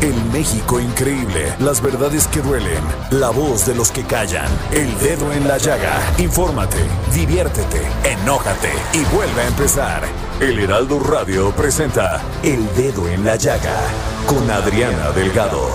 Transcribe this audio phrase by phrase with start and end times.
[0.00, 5.32] El México increíble, las verdades que duelen, la voz de los que callan, el dedo
[5.32, 6.00] en la llaga.
[6.18, 6.78] Infórmate,
[7.12, 10.02] diviértete, enójate y vuelve a empezar.
[10.38, 13.76] El Heraldo Radio presenta El Dedo en la Llaga
[14.24, 15.68] con Adriana Delgado.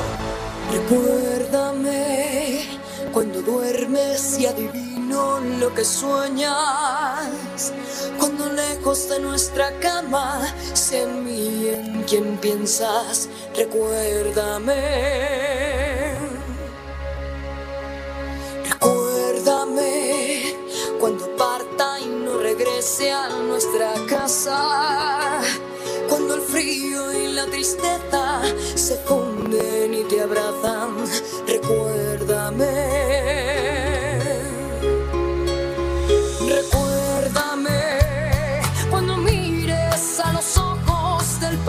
[0.72, 2.62] Recuérdame
[3.12, 4.45] cuando duermes y
[5.14, 7.72] lo que sueñas.
[8.17, 10.42] Cuando lejos de nuestra cama,
[10.73, 13.30] sé en mí en quien piensas.
[13.56, 14.73] Recuérdame.
[18.69, 20.56] Recuérdame
[21.00, 25.41] cuando parta y no regrese a nuestra casa.
[26.09, 28.41] Cuando el frío y la tristeza
[28.75, 31.06] se funden y te abrazan.
[31.47, 33.12] Recuérdame.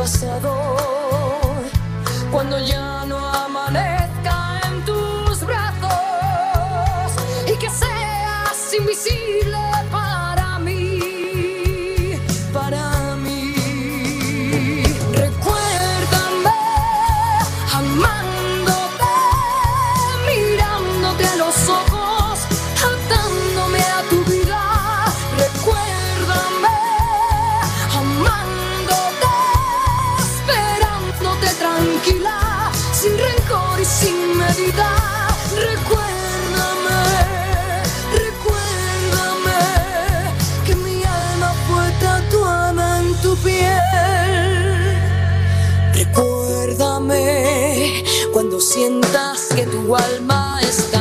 [0.04, 0.76] Pasado.
[2.30, 3.13] Cuando ya no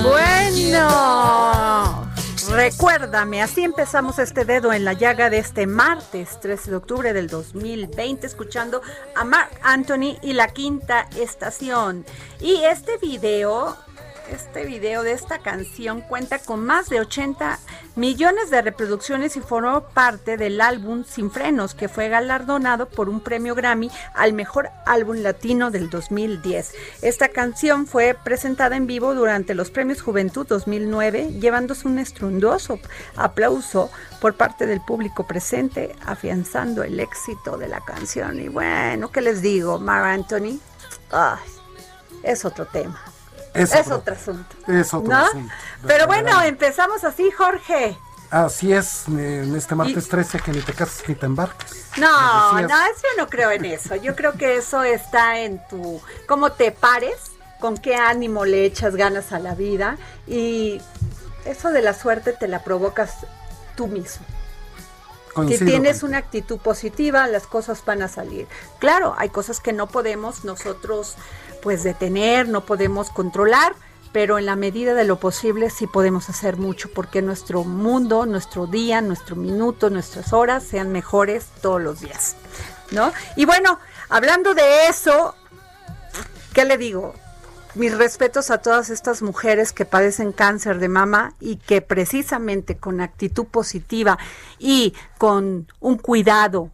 [0.03, 0.81] Bueno,
[2.49, 7.27] recuérdame, así empezamos este dedo en la llaga de este martes 13 de octubre del
[7.27, 8.81] 2020, escuchando
[9.15, 12.05] a Mark Anthony y la quinta estación.
[12.41, 13.77] Y este video,
[14.33, 17.59] este video de esta canción cuenta con más de 80
[17.95, 23.19] millones de reproducciones y formó parte del álbum Sin Frenos, que fue galardonado por un
[23.21, 26.73] premio Grammy al mejor álbum latino del 2010.
[27.01, 32.79] Esta canción fue presentada en vivo durante los premios Juventud 2009, llevándose un estruendoso
[33.15, 38.39] aplauso por parte del público presente, afianzando el éxito de la canción.
[38.39, 40.59] Y bueno, ¿qué les digo, Mar Anthony?
[42.23, 43.12] Es otro tema.
[43.53, 44.55] Es Es, otro- asunto.
[44.67, 45.25] es otro ¿no?
[45.25, 45.53] asunto,
[45.85, 47.97] Pero bueno, empezamos así, Jorge.
[48.31, 51.85] Así es, en este martes 13 que ni te cases ni te embarques.
[51.97, 52.67] No, no, yo
[53.19, 53.95] no creo en eso.
[53.95, 57.13] Yo creo que eso está en tu, cómo te pares,
[57.59, 60.81] con qué ánimo le echas ganas a la vida y
[61.45, 63.17] eso de la suerte te la provocas
[63.75, 64.25] tú mismo.
[65.47, 68.47] Si tienes una actitud positiva, las cosas van a salir.
[68.79, 71.15] Claro, hay cosas que no podemos nosotros
[71.63, 73.73] pues detener, no podemos controlar,
[74.11, 78.67] pero en la medida de lo posible sí podemos hacer mucho porque nuestro mundo, nuestro
[78.67, 82.35] día, nuestro minuto, nuestras horas sean mejores todos los días,
[82.91, 83.13] ¿no?
[83.37, 83.79] Y bueno,
[84.09, 85.35] hablando de eso,
[86.53, 87.13] ¿qué le digo?
[87.75, 92.99] Mis respetos a todas estas mujeres que padecen cáncer de mama y que precisamente con
[92.99, 94.19] actitud positiva
[94.59, 96.71] y con un cuidado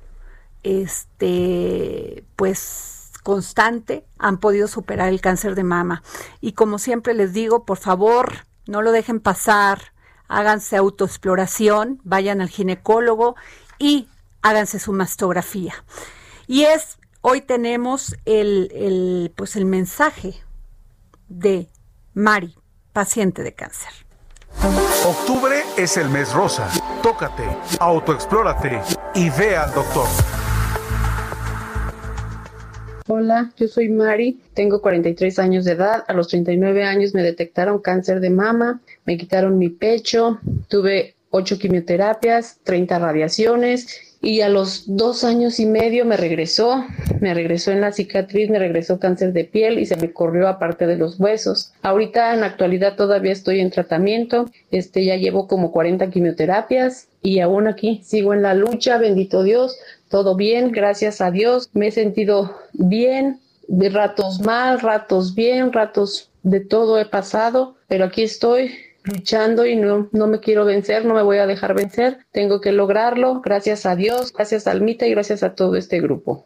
[0.64, 2.99] este pues
[3.30, 6.02] constante han podido superar el cáncer de mama.
[6.42, 9.94] Y como siempre les digo, por favor, no lo dejen pasar,
[10.28, 13.36] háganse autoexploración, vayan al ginecólogo
[13.78, 14.08] y
[14.42, 15.76] háganse su mastografía.
[16.48, 20.34] Y es, hoy tenemos el, el, pues el mensaje
[21.28, 21.70] de
[22.16, 22.56] Mari,
[22.94, 23.94] paciente de cáncer.
[25.06, 26.68] Octubre es el mes rosa.
[27.04, 27.48] Tócate,
[27.80, 28.82] autoexplórate
[29.14, 30.08] y ve al doctor.
[33.12, 37.80] Hola, yo soy Mari, tengo 43 años de edad, a los 39 años me detectaron
[37.80, 44.84] cáncer de mama, me quitaron mi pecho, tuve 8 quimioterapias, 30 radiaciones y a los
[44.86, 46.86] dos años y medio me regresó,
[47.20, 50.86] me regresó en la cicatriz, me regresó cáncer de piel y se me corrió aparte
[50.86, 51.74] de los huesos.
[51.82, 57.40] Ahorita en la actualidad todavía estoy en tratamiento, este ya llevo como 40 quimioterapias y
[57.40, 59.78] aún aquí sigo en la lucha, bendito Dios,
[60.10, 66.32] todo bien, gracias a Dios, me he sentido bien, de ratos mal, ratos bien, ratos
[66.44, 71.14] de todo he pasado, pero aquí estoy luchando y no, no me quiero vencer, no
[71.14, 75.12] me voy a dejar vencer, tengo que lograrlo, gracias a Dios, gracias a Almita y
[75.12, 76.46] gracias a todo este grupo.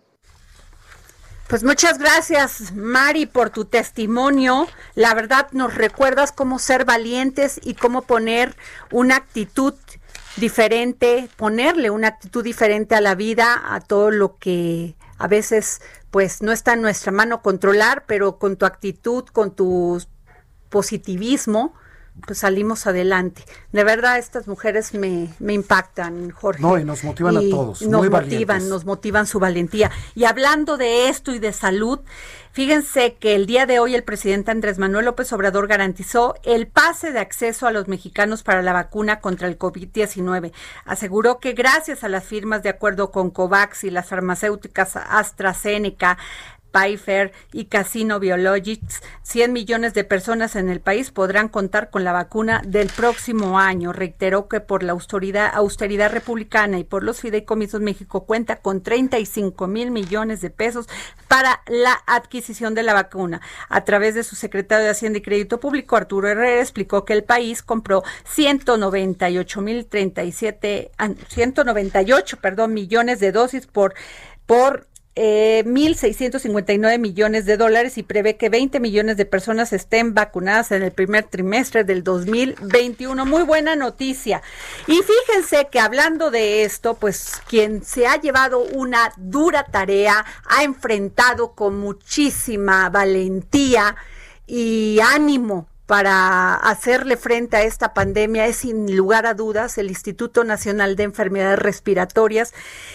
[1.48, 4.68] Pues muchas gracias, Mari, por tu testimonio.
[4.96, 8.56] La verdad nos recuerdas cómo ser valientes y cómo poner
[8.92, 9.76] una actitud
[10.38, 15.82] diferente, ponerle una actitud diferente a la vida, a todo lo que a veces
[16.12, 20.02] pues no está en nuestra mano controlar, pero con tu actitud, con tu
[20.70, 21.74] positivismo,
[22.26, 23.44] pues salimos adelante.
[23.72, 26.62] De verdad, estas mujeres me, me impactan, Jorge.
[26.62, 27.82] No, y nos motivan a todos.
[27.82, 29.92] Nos motivan, nos motivan su valentía.
[30.16, 32.00] Y hablando de esto y de salud,
[32.52, 37.12] fíjense que el día de hoy el presidente Andrés Manuel López Obrador garantizó el pase
[37.12, 40.54] de acceso a los mexicanos para la vacuna contra el COVID-19.
[40.86, 46.18] Aseguró que gracias a las firmas de acuerdo con COVAX y las farmacéuticas AstraZeneca,
[46.74, 52.12] Pfizer y Casino Biologics, 100 millones de personas en el país podrán contar con la
[52.12, 53.94] vacuna del próximo año.
[53.94, 59.68] Reiteró que por la austeridad, austeridad republicana y por los fideicomisos México cuenta con 35
[59.68, 60.88] mil millones de pesos
[61.28, 63.42] para la adquisición de la vacuna.
[63.70, 67.24] A través de su secretario de Hacienda y Crédito Público, Arturo Herrera, explicó que el
[67.24, 70.92] país compró 198 mil 37,
[71.28, 73.94] 198, perdón, millones de dosis por
[74.46, 80.72] por eh, 1.659 millones de dólares y prevé que 20 millones de personas estén vacunadas
[80.72, 83.26] en el primer trimestre del 2021.
[83.26, 84.42] Muy buena noticia.
[84.88, 90.64] Y fíjense que hablando de esto, pues quien se ha llevado una dura tarea, ha
[90.64, 93.96] enfrentado con muchísima valentía
[94.48, 100.46] y ánimo para hacerle frente a esta pandemia es sin lugar a dudas el Instituto
[100.46, 102.54] Nacional de Enfermedades Respiratorias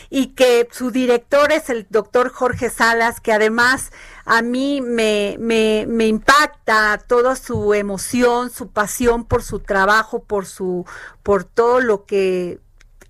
[0.09, 3.93] y que su director es el doctor Jorge Salas, que además
[4.25, 10.87] a mí me, me, impacta toda su emoción, su pasión por su trabajo, por su,
[11.23, 12.59] por todo lo que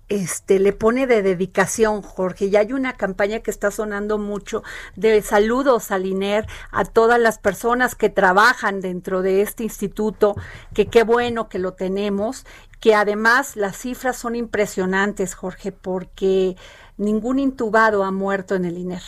[0.09, 2.45] este, le pone de dedicación, Jorge.
[2.45, 4.63] Y hay una campaña que está sonando mucho
[4.95, 10.35] de saludos al INER, a todas las personas que trabajan dentro de este instituto,
[10.73, 12.45] que qué bueno que lo tenemos,
[12.79, 16.55] que además las cifras son impresionantes, Jorge, porque
[16.97, 19.03] ningún intubado ha muerto en el INER.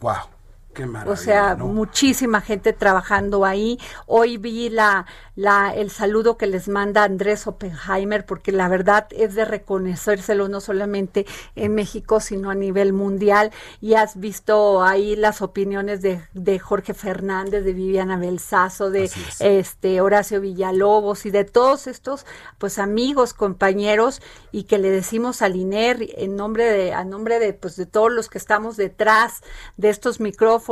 [0.00, 0.35] Wow
[1.06, 3.78] o sea, muchísima gente trabajando ahí.
[4.06, 9.34] Hoy vi la, la, el saludo que les manda Andrés Oppenheimer, porque la verdad es
[9.34, 13.52] de reconocérselo no solamente en México, sino a nivel mundial.
[13.80, 20.00] Y has visto ahí las opiniones de, de Jorge Fernández, de Viviana Belsazo, de este
[20.00, 22.26] Horacio Villalobos y de todos estos
[22.58, 24.20] pues amigos, compañeros,
[24.52, 28.12] y que le decimos al INER en nombre de, a nombre de pues de todos
[28.12, 29.42] los que estamos detrás
[29.76, 30.65] de estos micrófonos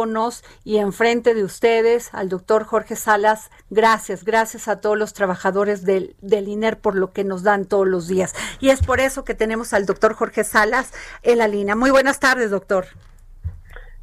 [0.64, 3.50] y enfrente de ustedes al doctor Jorge Salas.
[3.70, 7.86] Gracias, gracias a todos los trabajadores del, del INER por lo que nos dan todos
[7.86, 8.34] los días.
[8.60, 10.92] Y es por eso que tenemos al doctor Jorge Salas
[11.22, 11.76] en la línea.
[11.76, 12.86] Muy buenas tardes, doctor.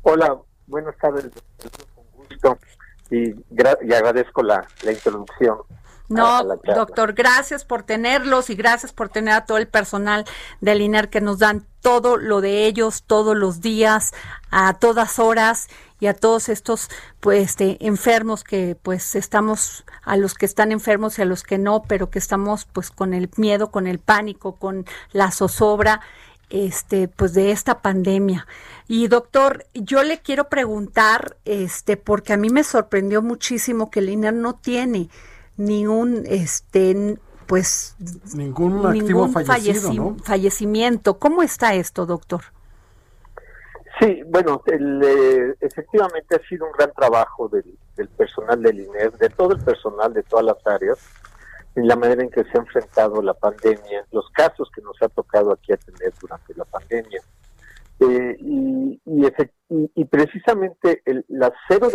[0.04, 0.38] Hola,
[0.68, 1.30] buenas tardes,
[1.96, 2.58] con gusto
[3.10, 5.58] y, y agradezco la, la introducción.
[6.12, 10.26] No, doctor, gracias por tenerlos y gracias por tener a todo el personal
[10.60, 14.14] del INER que nos dan todo lo de ellos todos los días,
[14.52, 15.68] a todas horas
[16.00, 16.90] y a todos estos
[17.20, 21.58] pues este, enfermos que pues estamos a los que están enfermos y a los que
[21.58, 26.02] no, pero que estamos pues con el miedo, con el pánico, con la zozobra
[26.50, 28.46] este pues de esta pandemia.
[28.88, 34.10] Y doctor, yo le quiero preguntar este porque a mí me sorprendió muchísimo que el
[34.10, 35.10] INER no tiene
[35.58, 37.18] ni un este
[37.48, 37.98] pues
[38.34, 41.20] ningún activo fallecido, fallecimiento.
[41.20, 42.42] ¿Cómo está esto, doctor?
[44.00, 47.78] Sí, bueno, eh, efectivamente ha sido un gran trabajo del,
[48.18, 50.98] personal del INER, de todo el personal de todas las áreas,
[51.76, 55.10] en la manera en que se ha enfrentado la pandemia, los casos que nos ha
[55.10, 57.22] tocado aquí atender durante la pandemia.
[58.00, 59.00] Eh, y,
[59.96, 61.90] y, precisamente el, las cero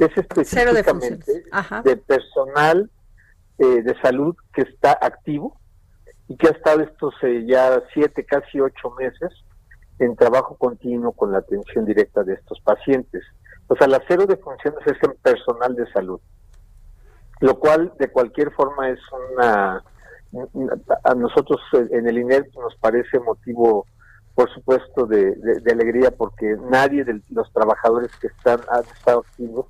[0.00, 1.44] es específicamente
[1.84, 2.90] de, personal
[3.58, 5.58] eh, de salud que está activo
[6.28, 9.32] y que ha estado estos eh, ya siete, casi ocho meses
[9.98, 13.22] en trabajo continuo con la atención directa de estos pacientes.
[13.66, 16.20] O sea, la cero de funciones es en personal de salud,
[17.40, 19.00] lo cual de cualquier forma es
[19.34, 19.82] una,
[21.04, 23.86] a nosotros en el INER nos parece motivo,
[24.38, 25.36] por supuesto, de,
[25.68, 29.66] alegría porque nadie de los trabajadores que están han estado activos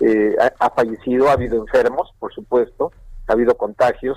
[0.00, 2.92] eh, ha, fallecido, ha habido enfermos, por supuesto,
[3.28, 4.16] ha habido contagios,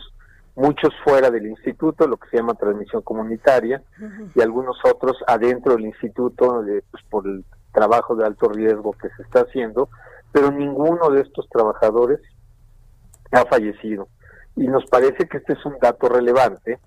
[0.56, 3.84] muchos fuera del instituto, lo que se llama transmisión comunitaria,
[4.34, 9.24] y algunos otros adentro del instituto, pues, por el trabajo de alto riesgo que se
[9.24, 9.90] está haciendo,
[10.32, 12.22] pero ninguno de estos trabajadores
[13.34, 14.08] ha fallecido.
[14.56, 16.80] Y nos parece que este es un dato relevante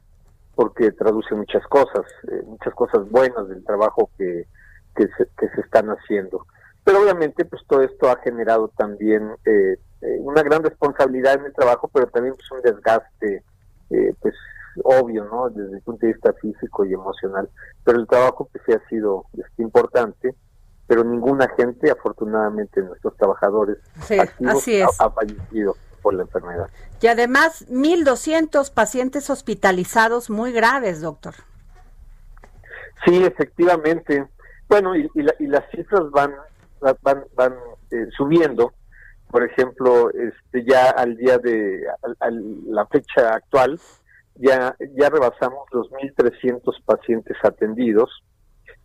[0.62, 4.46] porque traduce muchas cosas, eh, muchas cosas buenas del trabajo que,
[4.94, 6.46] que, se, que se están haciendo.
[6.84, 11.52] Pero obviamente pues todo esto ha generado también eh, eh, una gran responsabilidad en el
[11.52, 13.42] trabajo, pero también pues, un desgaste
[13.90, 14.36] eh, pues
[14.84, 15.50] obvio, ¿no?
[15.50, 17.50] Desde el punto de vista físico y emocional.
[17.82, 20.36] Pero el trabajo que sí ha sido este, importante,
[20.86, 23.78] pero ninguna gente, afortunadamente, nuestros trabajadores
[24.16, 26.68] activos ha, fallecido por la enfermedad.
[27.00, 31.34] Y además, 1.200 pacientes hospitalizados muy graves, doctor.
[33.06, 34.26] Sí, efectivamente.
[34.68, 36.32] Bueno, y, y las cifras van
[37.02, 37.54] van, van
[37.90, 38.72] eh, subiendo.
[39.30, 41.84] Por ejemplo, este, ya al día de
[42.66, 43.80] la fecha actual,
[44.34, 48.10] ya, ya rebasamos los 1.300 pacientes atendidos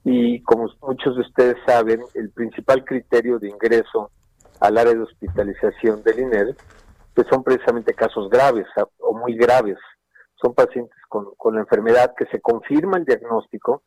[0.03, 4.09] y como muchos de ustedes saben, el principal criterio de ingreso
[4.61, 6.55] al área de hospitalización del INER
[7.17, 8.67] pues son precisamente casos graves
[8.99, 9.79] o muy graves.
[10.39, 13.81] Son pacientes con, con la enfermedad que se confirma el diagnóstico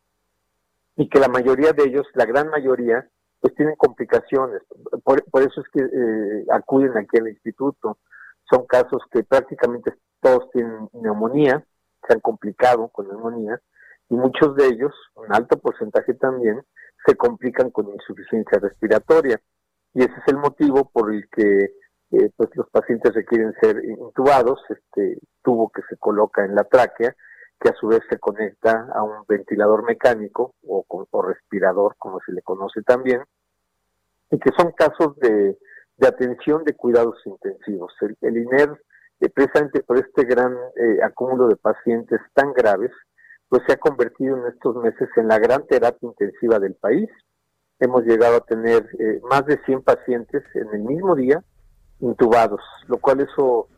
[0.96, 3.08] y que la mayoría de ellos, la gran mayoría,
[3.38, 4.62] pues tienen complicaciones.
[5.04, 7.98] Por, eso es que eh, acuden aquí al instituto.
[8.50, 11.64] Son casos que prácticamente todos tienen neumonía,
[12.08, 13.60] se han complicado con neumonía,
[14.08, 16.60] y muchos de ellos, un alto porcentaje también,
[17.06, 19.40] se complican con insuficiencia respiratoria.
[19.94, 21.70] Y ese es el motivo por el que
[22.12, 27.14] eh, pues los pacientes requieren ser intubados, este tubo que se coloca en la tráquea,
[27.60, 32.42] que a su vez se conecta a un ventilador mecánico o, respirador, como se le
[32.42, 33.22] conoce también,
[34.30, 35.56] y que son casos de,
[36.02, 37.92] atención de cuidados intensivos.
[38.22, 38.80] El, INER,
[39.20, 42.90] eh, precisamente por este gran eh, acúmulo de pacientes tan graves,
[43.48, 47.10] pues se ha convertido en estos meses en la gran terapia intensiva del país.
[47.78, 51.44] Hemos llegado a tener eh, más de 100 pacientes en el mismo día
[52.00, 53.68] intubados, lo cual eso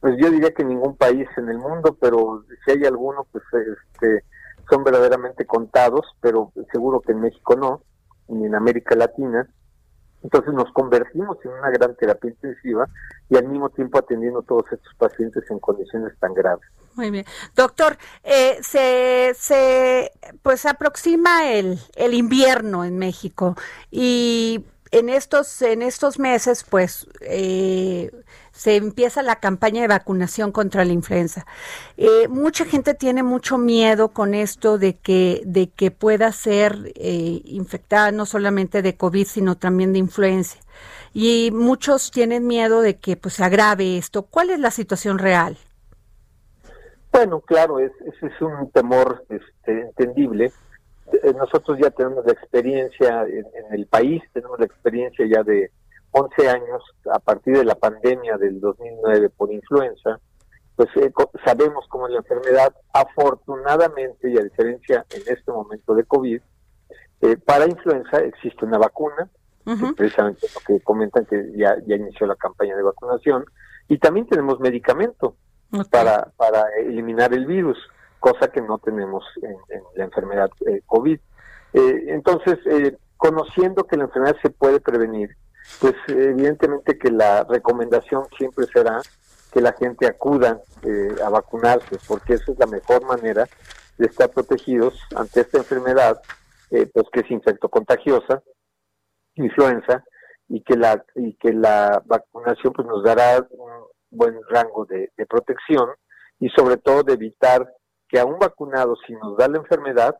[0.00, 4.24] pues yo diría que ningún país en el mundo, pero si hay alguno, pues este,
[4.68, 7.82] son verdaderamente contados, pero seguro que en México no,
[8.28, 9.48] ni en América Latina.
[10.22, 12.88] Entonces nos convertimos en una gran terapia intensiva
[13.28, 16.64] y al mismo tiempo atendiendo todos estos pacientes en condiciones tan graves.
[16.94, 17.24] Muy bien.
[17.56, 23.56] Doctor, eh, se, se pues aproxima el, el invierno en México
[23.90, 28.10] y en estos, en estos meses, pues, eh,
[28.52, 31.46] se empieza la campaña de vacunación contra la influenza.
[31.96, 37.40] Eh, mucha gente tiene mucho miedo con esto de que, de que pueda ser eh,
[37.44, 40.58] infectada no solamente de COVID, sino también de influenza.
[41.14, 44.22] Y muchos tienen miedo de que pues, se agrave esto.
[44.22, 45.56] ¿Cuál es la situación real?
[47.10, 50.52] Bueno, claro, ese es, un temor este, entendible
[51.36, 55.70] nosotros ya tenemos la experiencia en, el país, tenemos la experiencia ya de
[56.10, 60.20] 11 años a partir de la pandemia del 2009 por influenza,
[60.76, 61.12] pues eh,
[61.44, 66.40] sabemos cómo la enfermedad, afortunadamente y a diferencia en este momento de COVID,
[67.22, 69.28] eh, para influenza existe una vacuna,
[69.96, 73.44] precisamente lo que comentan que ya, ya inició la campaña de vacunación,
[73.88, 75.36] y también tenemos medicamento
[75.90, 77.78] para, para eliminar el virus
[78.22, 81.18] cosa que no tenemos en, la enfermedad eh, COVID.
[81.74, 85.30] Eh, entonces, eh, conociendo que la enfermedad se puede prevenir,
[85.80, 89.00] pues evidentemente que la recomendación siempre será
[89.52, 90.62] que la gente acuda
[91.22, 93.46] a vacunarse, porque esa es la mejor manera
[93.98, 96.20] de estar protegidos ante esta enfermedad,
[96.70, 98.42] pues que es infectocontagiosa,
[99.34, 100.02] influenza,
[100.48, 103.70] y que la y que la vacunación pues nos dará un
[104.10, 105.90] buen rango de protección
[106.40, 107.70] y sobre todo de evitar
[108.12, 110.14] que aún vacunados, si nos da la enfermedad,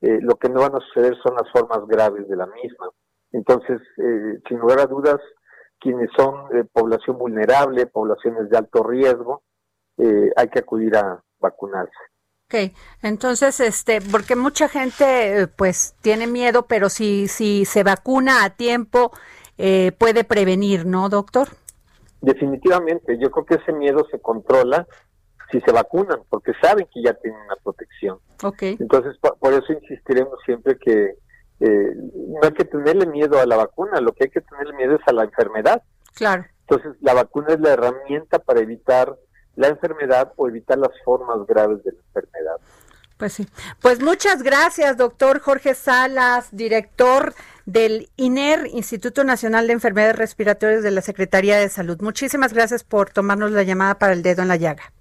[0.00, 2.88] eh, lo que no van a suceder son las formas graves de la misma.
[3.32, 5.20] Entonces, eh, sin lugar a dudas,
[5.80, 9.42] quienes son población vulnerable, poblaciones de alto riesgo,
[9.98, 11.90] eh, hay que acudir a vacunarse.
[12.46, 12.72] Ok,
[13.02, 19.10] entonces, este, porque mucha gente, pues, tiene miedo, pero si, si se vacuna a tiempo,
[19.98, 21.48] puede prevenir, ¿no, doctor?
[22.20, 24.86] Definitivamente, yo creo que ese miedo se controla
[25.52, 28.18] si se vacunan, porque saben que ya tienen una protección.
[28.42, 28.76] Okay.
[28.80, 31.14] Entonces, por, eso insistiremos siempre que
[31.60, 34.96] eh, no hay que tenerle miedo a la vacuna, lo que hay que tenerle miedo
[34.96, 35.82] es a la enfermedad.
[36.14, 36.46] Claro.
[36.66, 39.14] Entonces, la vacuna es la herramienta para evitar
[39.54, 42.56] la enfermedad o evitar las formas graves de la enfermedad.
[43.18, 43.46] Pues sí.
[43.80, 47.34] Pues muchas gracias, doctor Jorge Salas, director
[47.66, 52.00] del INER, Instituto Nacional de Enfermedades Respiratorias de la Secretaría de Salud.
[52.00, 54.92] Muchísimas gracias por tomarnos la llamada para el dedo en la llaga.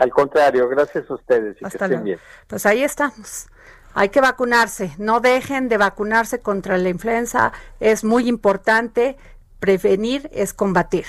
[0.00, 2.18] Al contrario, gracias a ustedes y Hasta que estén bien.
[2.46, 3.48] Pues ahí estamos.
[3.92, 9.16] Hay que vacunarse, no dejen de vacunarse contra la influenza, es muy importante
[9.58, 11.04] prevenir es combatir.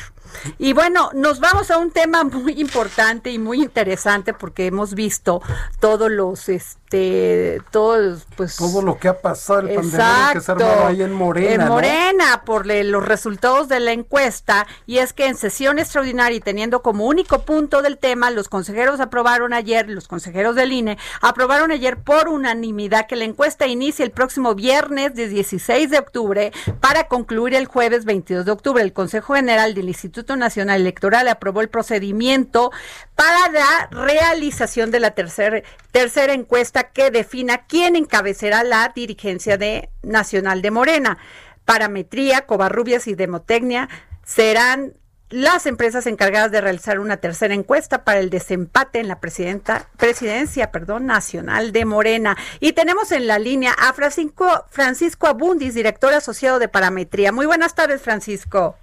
[0.58, 5.42] Y bueno, nos vamos a un tema muy importante y muy interesante porque hemos visto
[5.80, 10.88] todos los este todos pues todo lo que ha pasado el pandemia que se ha
[10.88, 15.36] ahí en Morena, en Morena por los resultados de la encuesta y es que en
[15.36, 20.56] sesión extraordinaria y teniendo como único punto del tema los consejeros aprobaron ayer, los consejeros
[20.56, 25.90] del INE aprobaron ayer por unanimidad que la encuesta inicie el próximo viernes de 16
[25.90, 26.52] de octubre
[26.82, 28.84] para concluir el jueves 22 de octubre.
[28.84, 32.72] El Consejo General del Instituto Nacional Electoral aprobó el procedimiento
[33.16, 39.90] para la realización de la tercera tercera encuesta que defina quién encabezará la dirigencia de
[40.04, 41.18] Nacional de Morena.
[41.66, 43.90] Parametría, Covarrubias y Demotecnia
[44.24, 44.94] serán
[45.32, 50.72] las empresas encargadas de realizar una tercera encuesta para el desempate en la presidenta, presidencia
[50.72, 52.38] perdón, nacional de Morena.
[52.60, 57.32] Y tenemos en la línea a Francisco, Francisco Abundis, director asociado de Parametría.
[57.32, 58.76] Muy buenas tardes, Francisco.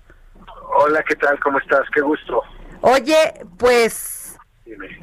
[0.74, 1.38] Hola, ¿qué tal?
[1.40, 1.82] ¿Cómo estás?
[1.94, 2.42] Qué gusto.
[2.80, 4.38] Oye, pues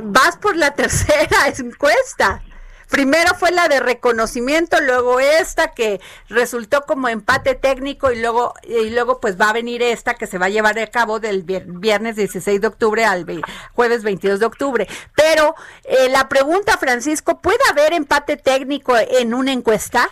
[0.03, 2.41] vas por la tercera encuesta.
[2.89, 8.91] Primero fue la de reconocimiento, luego esta que resultó como empate técnico y luego y
[8.91, 12.15] luego pues va a venir esta que se va a llevar a cabo del viernes
[12.15, 13.25] 16 de octubre al
[13.73, 14.87] jueves 22 de octubre.
[15.15, 20.07] Pero eh, la pregunta, Francisco, ¿puede haber empate técnico en una encuesta?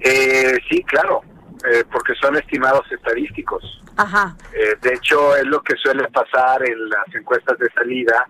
[0.00, 1.22] Eh, sí, claro,
[1.70, 3.82] eh, porque son estimados estadísticos.
[3.96, 4.36] Ajá.
[4.82, 8.26] de hecho, es lo que suele pasar en las encuestas de salida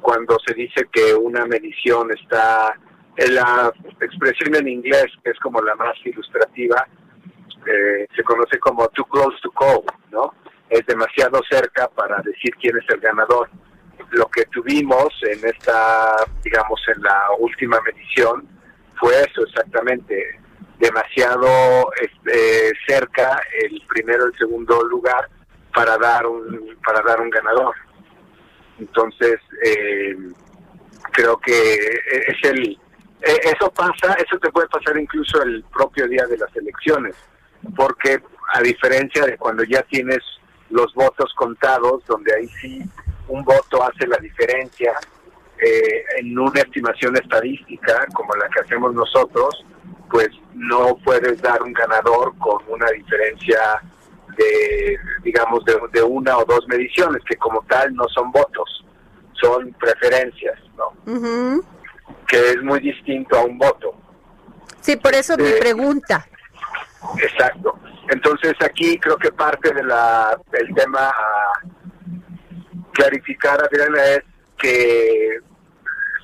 [0.00, 2.74] cuando se dice que una medición está
[3.16, 6.86] en la expresión en inglés, que es como la más ilustrativa,
[7.66, 10.34] eh, se conoce como too close to call, ¿no?
[10.68, 13.48] Es demasiado cerca para decir quién es el ganador.
[14.10, 18.48] Lo que tuvimos en esta, digamos, en la última medición
[18.98, 20.40] fue eso exactamente,
[20.82, 25.28] demasiado este, cerca el primero el segundo lugar
[25.72, 27.74] para dar un para dar un ganador.
[28.80, 30.16] Entonces, eh,
[31.12, 32.76] creo que es el...
[33.20, 37.14] E, eso pasa, eso te puede pasar incluso el propio día de las elecciones,
[37.76, 38.20] porque
[38.52, 40.18] a diferencia de cuando ya tienes
[40.70, 42.82] los votos contados, donde ahí sí
[43.28, 44.92] un voto hace la diferencia,
[45.58, 49.64] eh, en una estimación estadística como la que hacemos nosotros,
[50.12, 53.82] pues no puedes dar un ganador con una diferencia
[54.36, 58.84] de, digamos, de, una o dos mediciones, que como tal no son votos,
[59.40, 61.62] son preferencias, ¿no?
[62.28, 63.94] Que es muy distinto a un voto.
[64.80, 66.26] Sí, por eso mi eh, pregunta.
[67.18, 67.78] Exacto.
[68.10, 71.52] Entonces aquí creo que parte de la del tema a
[72.92, 74.22] clarificar, Adriana, es
[74.58, 75.40] que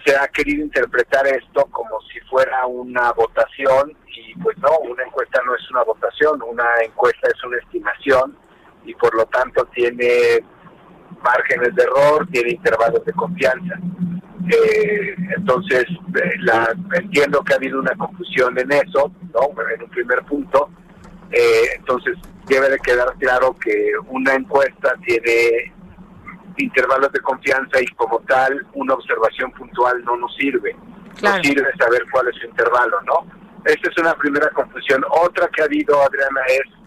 [0.08, 5.40] se ha querido interpretar esto como si fuera una votación y pues no, una encuesta
[5.44, 8.34] no es una votación, una encuesta es una estimación
[8.86, 10.42] y por lo tanto tiene
[11.22, 13.74] márgenes de error, tiene intervalos de confianza.
[14.50, 19.62] Eh, entonces, eh, la, entiendo que ha habido una confusión en eso, ¿no?
[19.74, 20.70] En un primer punto.
[21.30, 22.16] Eh, entonces,
[22.46, 25.74] debe de quedar claro que una encuesta tiene
[26.58, 30.76] intervalos de confianza y como tal, una observación puntual no nos sirve.
[31.22, 33.26] Nos sirve saber cuál es su intervalo, ¿no?
[33.64, 35.04] Esta es una primera confusión.
[35.10, 36.78] Otra que ha habido, Adriana, es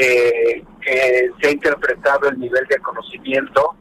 [0.00, 3.74] eh, que se ha interpretado el nivel de conocimiento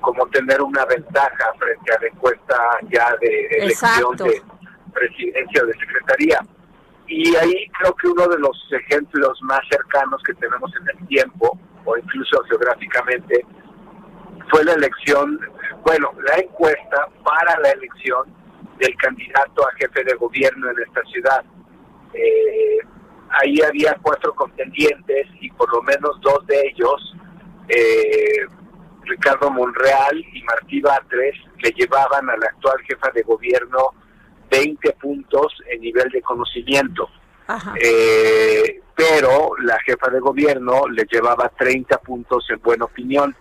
[0.00, 2.56] como tener una ventaja frente a la encuesta
[2.90, 4.42] ya de elección de
[4.92, 6.40] presidencia o de secretaría.
[7.06, 11.58] Y ahí creo que uno de los ejemplos más cercanos que tenemos en el tiempo,
[11.84, 13.44] o incluso geográficamente,
[14.52, 15.40] fue la elección,
[15.82, 18.28] bueno, la encuesta para la elección
[18.78, 21.42] del candidato a jefe de gobierno en esta ciudad.
[22.12, 22.78] Eh,
[23.30, 27.16] ahí había cuatro contendientes y por lo menos dos de ellos,
[27.68, 28.46] eh,
[29.04, 33.94] Ricardo Monreal y Martí Batres, le llevaban a la actual jefa de gobierno
[34.50, 37.08] 20 puntos en nivel de conocimiento.
[37.82, 43.34] Eh, pero la jefa de gobierno le llevaba 30 puntos en buena opinión.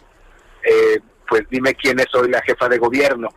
[0.63, 3.29] Eh, pues dime quién es hoy la jefa de gobierno.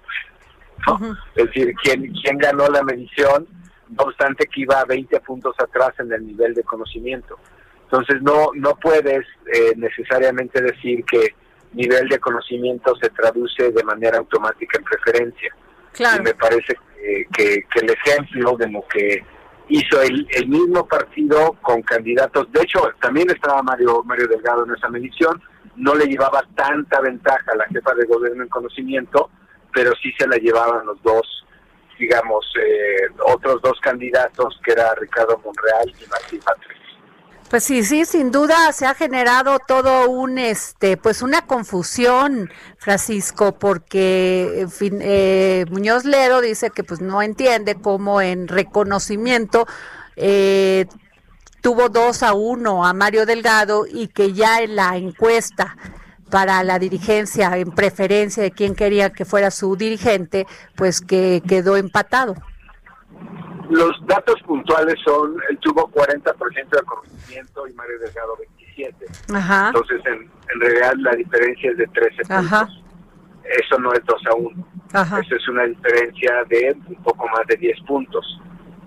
[1.35, 3.47] Es decir, ¿quién, quién ganó la medición,
[3.89, 7.39] no obstante que iba 20 puntos atrás en el nivel de conocimiento.
[7.85, 11.35] Entonces no, no puedes eh, necesariamente decir que
[11.75, 15.55] nivel de conocimiento se traduce de manera automática en preferencia.
[15.99, 16.77] Y me parece
[17.33, 19.25] que, que, el ejemplo de lo que
[19.69, 24.75] hizo el, el, mismo partido con candidatos, de hecho también estaba Mario, Mario Delgado en
[24.75, 25.41] esa medición,
[25.77, 29.31] no le llevaba tanta ventaja a la jefa de gobierno en conocimiento,
[29.73, 31.45] pero sí se la llevaban los dos,
[31.99, 36.75] digamos, eh, otros dos candidatos, que era Ricardo Monreal y Martín Patrick.
[37.51, 43.59] Pues sí, sí, sin duda se ha generado todo un, este, pues una confusión, Francisco,
[43.59, 49.67] porque eh, Muñoz Ledo dice que pues no entiende cómo en reconocimiento
[50.17, 50.87] eh,
[51.65, 55.79] tuvo dos a uno a Mario Delgado y que ya en la encuesta
[56.31, 60.47] para la dirigencia, en preferencia de quién quería que fuera su dirigente,
[60.77, 62.35] pues que quedó empatado.
[63.71, 69.07] Los datos puntuales son, él tuvo 40% de conocimiento y Mario Delgado 27.
[69.29, 72.83] Entonces, en, realidad la diferencia es de 13 puntos.
[73.43, 74.67] Eso no es 2 a 1.
[75.23, 78.39] Eso es una diferencia de un poco más de 10 puntos.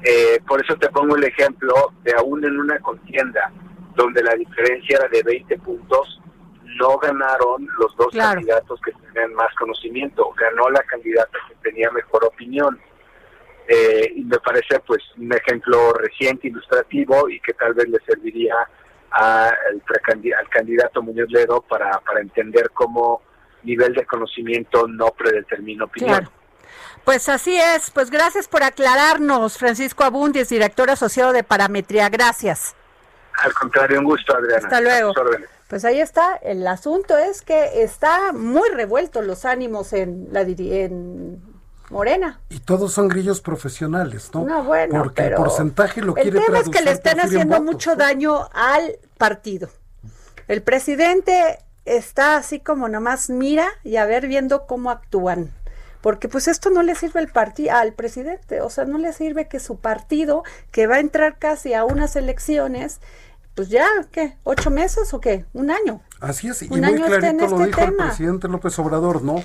[0.03, 3.51] Eh, por eso te pongo el ejemplo de aún en una contienda
[3.95, 6.21] donde la diferencia era de 20 puntos,
[6.79, 12.25] no ganaron los dos candidatos que tenían más conocimiento, ganó la candidata que tenía mejor
[12.25, 12.79] opinión.
[13.67, 18.55] Eh, y me parece pues un ejemplo reciente, ilustrativo y que tal vez le serviría
[19.12, 23.21] a al candidato Muñoz Ledo para, para entender cómo
[23.63, 26.29] nivel de conocimiento no predetermina opinión.
[27.08, 32.76] Pues así es, pues gracias por aclararnos, Francisco Abundis, director asociado de Parametría, gracias.
[33.46, 34.67] Al contrario, un gusto, Adriana.
[34.67, 35.13] Hasta luego.
[35.70, 41.41] Pues ahí está, el asunto es que está muy revuelto los ánimos en la en
[41.89, 42.41] Morena.
[42.50, 44.43] Y todos son grillos profesionales, ¿no?
[44.43, 47.96] No, bueno, Porque el porcentaje lo quiere El tema es que le están haciendo mucho
[47.96, 49.70] daño al partido.
[50.50, 55.54] El presidente está así como nomás mira y a ver viendo cómo actúan.
[56.01, 59.47] Porque pues esto no le sirve al partido al presidente, o sea, no le sirve
[59.47, 62.99] que su partido, que va a entrar casi a unas elecciones,
[63.55, 64.38] pues ya, ¿qué?
[64.43, 65.45] ¿Ocho meses o qué?
[65.53, 66.01] ¿Un año?
[66.21, 69.43] Así es, y muy clarito lo este dijo el presidente López Obrador, ¿no?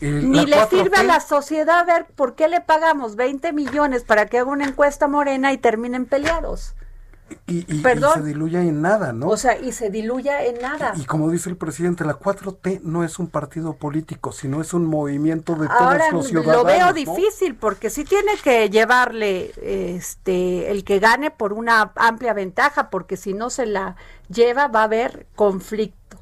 [0.00, 4.38] Ni le sirve a la sociedad ver por qué le pagamos 20 millones para que
[4.38, 6.74] haga una encuesta morena y terminen peleados.
[7.46, 9.28] Y, se diluya en nada, ¿no?
[9.28, 10.94] O sea, y se diluya en nada.
[10.96, 14.86] Y, como dice el presidente, la 4T no es un partido político, sino es un
[14.86, 16.56] movimiento de todos los ciudadanos.
[16.56, 19.52] Lo veo difícil porque sí tiene que llevarle
[19.96, 23.96] este el que gane por una amplia ventaja, porque si no se la
[24.28, 26.13] lleva va a haber conflicto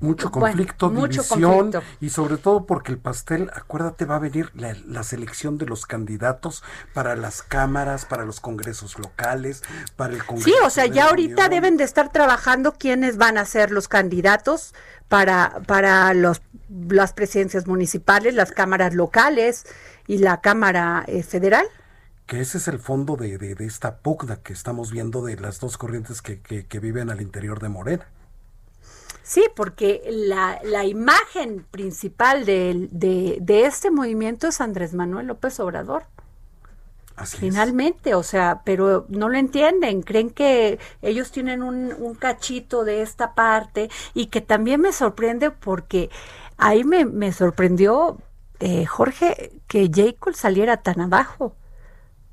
[0.00, 5.58] mucho conflicto, división y sobre todo porque el pastel, acuérdate, va a venir la, selección
[5.58, 6.62] de los candidatos
[6.94, 9.62] para las cámaras, para los congresos locales,
[9.96, 10.50] para el Congreso.
[10.50, 14.74] Sí, o sea, ya ahorita deben de estar trabajando quiénes van a ser los candidatos
[15.08, 19.66] para, para los, las presidencias municipales, las cámaras locales
[20.06, 21.66] y la Cámara eh, Federal
[22.26, 25.76] que ese es el fondo de, de, esta pugna que estamos viendo de las dos
[25.76, 28.06] corrientes que, que, que viven al interior de Morena.
[29.30, 36.02] Sí, porque la, la imagen principal de, de, este movimiento es Andrés Manuel López Obrador.
[37.14, 42.82] Así Finalmente, o sea, pero no lo entienden, creen que ellos tienen un, un cachito
[42.82, 46.10] de esta parte y que también me sorprende porque
[46.56, 48.18] ahí me, me sorprendió,
[48.58, 51.54] eh, Jorge, que Jacob saliera tan abajo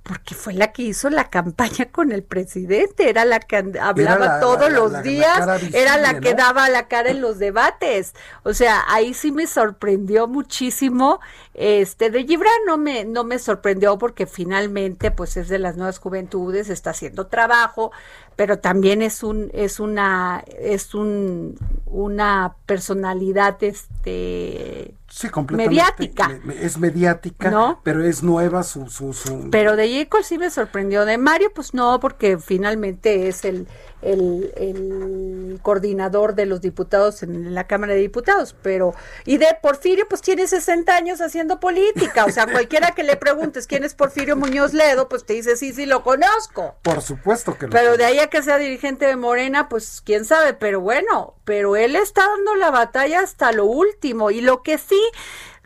[0.08, 4.72] porque fue la que hizo la campaña con el presidente, era la que hablaba todos
[4.72, 8.13] los días, era la que daba la cara en los debates.
[8.43, 11.20] O sea, ahí sí me sorprendió muchísimo.
[11.54, 16.00] Este de Gibran no me no me sorprendió porque finalmente pues es de las nuevas
[16.00, 17.91] juventudes, está haciendo trabajo,
[18.38, 26.39] pero también es un es una es un una personalidad este Sí, mediática.
[26.60, 27.80] Es mediática, ¿no?
[27.84, 29.50] pero es nueva su, su, su...
[29.50, 31.06] Pero de Jacob sí me sorprendió.
[31.06, 33.67] De Mario, pues no, porque finalmente es el,
[34.02, 38.94] el, el, coordinador de los diputados en la Cámara de Diputados, pero
[39.26, 43.66] y de Porfirio pues tiene 60 años haciendo política, o sea, cualquiera que le preguntes
[43.66, 46.76] quién es Porfirio Muñoz Ledo, pues te dice sí, sí lo conozco.
[46.84, 50.26] Por supuesto que lo Pero de ahí a que sea dirigente de Morena, pues quién
[50.26, 54.78] sabe, pero bueno, pero él está dando la batalla hasta lo último y lo que
[54.78, 55.02] sí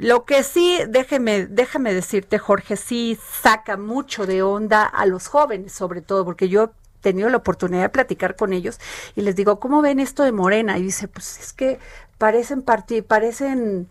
[0.02, 5.74] lo que sí, déjeme, déjame decirte, Jorge, sí saca mucho de onda a los jóvenes,
[5.74, 8.80] sobre todo, porque yo tenido la oportunidad de platicar con ellos
[9.16, 10.78] y les digo, ¿cómo ven esto de Morena?
[10.78, 11.80] Y dice, pues es que
[12.18, 13.88] parecen partir, parecen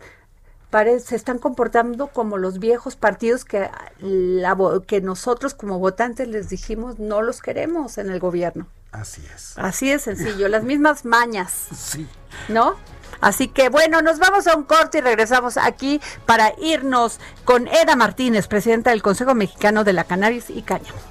[1.03, 3.69] se están comportando como los viejos partidos que,
[3.99, 8.67] la, que nosotros como votantes les dijimos no los queremos en el gobierno.
[8.91, 9.57] Así es.
[9.57, 11.67] Así es sencillo, las mismas mañas.
[11.75, 12.07] Sí.
[12.47, 12.75] ¿No?
[13.19, 17.97] Así que bueno, nos vamos a un corte y regresamos aquí para irnos con Eda
[17.97, 21.10] Martínez, presidenta del Consejo Mexicano de la Cannabis y Cáñamo.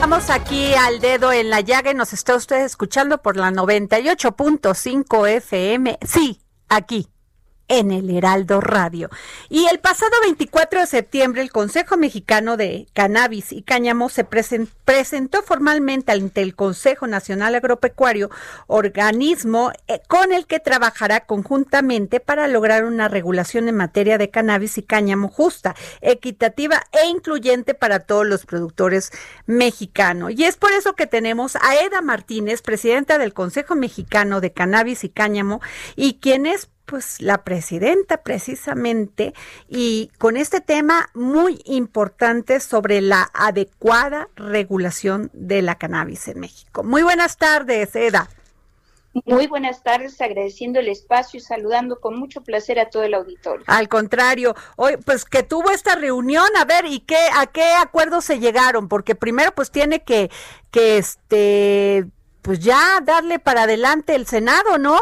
[0.00, 5.28] Estamos aquí al dedo en la llaga y nos está usted escuchando por la 98.5
[5.28, 5.98] FM.
[6.06, 7.06] Sí, aquí
[7.70, 9.08] en el Heraldo Radio.
[9.48, 15.42] Y el pasado 24 de septiembre, el Consejo Mexicano de Cannabis y Cáñamo se presentó
[15.42, 18.28] formalmente ante el Consejo Nacional Agropecuario,
[18.66, 24.76] organismo eh, con el que trabajará conjuntamente para lograr una regulación en materia de cannabis
[24.76, 29.12] y cáñamo justa, equitativa e incluyente para todos los productores
[29.46, 30.32] mexicanos.
[30.36, 35.04] Y es por eso que tenemos a Eda Martínez, presidenta del Consejo Mexicano de Cannabis
[35.04, 35.60] y Cáñamo,
[35.94, 39.32] y quien es pues la presidenta precisamente
[39.68, 46.82] y con este tema muy importante sobre la adecuada regulación de la cannabis en México.
[46.82, 48.28] Muy buenas tardes, Eda.
[49.24, 53.64] Muy buenas tardes, agradeciendo el espacio y saludando con mucho placer a todo el auditorio.
[53.68, 58.24] Al contrario, hoy pues que tuvo esta reunión, a ver, ¿y qué a qué acuerdos
[58.24, 58.88] se llegaron?
[58.88, 60.28] Porque primero pues tiene que
[60.72, 62.06] que este
[62.42, 64.98] pues ya darle para adelante el Senado, ¿no?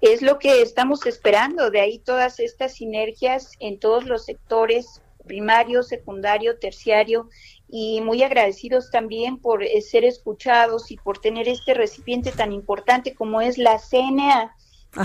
[0.00, 5.82] Es lo que estamos esperando, de ahí todas estas sinergias en todos los sectores, primario,
[5.82, 7.28] secundario, terciario,
[7.68, 13.14] y muy agradecidos también por eh, ser escuchados y por tener este recipiente tan importante
[13.14, 14.56] como es la CNA.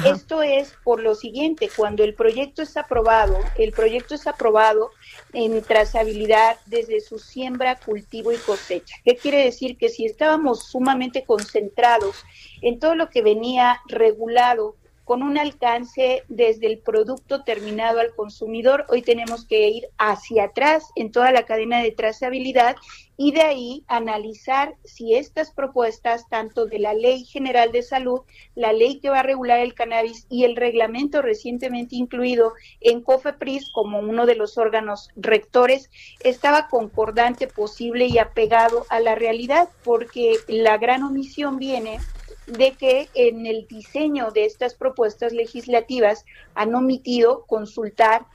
[0.04, 4.90] Esto es por lo siguiente, cuando el proyecto es aprobado, el proyecto es aprobado
[5.32, 8.96] en trazabilidad desde su siembra, cultivo y cosecha.
[9.06, 9.78] ¿Qué quiere decir?
[9.78, 12.16] Que si estábamos sumamente concentrados
[12.64, 18.86] en todo lo que venía regulado con un alcance desde el producto terminado al consumidor.
[18.90, 22.76] Hoy tenemos que ir hacia atrás en toda la cadena de trazabilidad
[23.18, 28.22] y de ahí analizar si estas propuestas, tanto de la Ley General de Salud,
[28.56, 33.72] la ley que va a regular el cannabis y el reglamento recientemente incluido en COFEPRIS
[33.74, 35.90] como uno de los órganos rectores,
[36.22, 42.00] estaba concordante, posible y apegado a la realidad, porque la gran omisión viene
[42.48, 48.26] de que en el diseño de estas propuestas legislativas han omitido consultar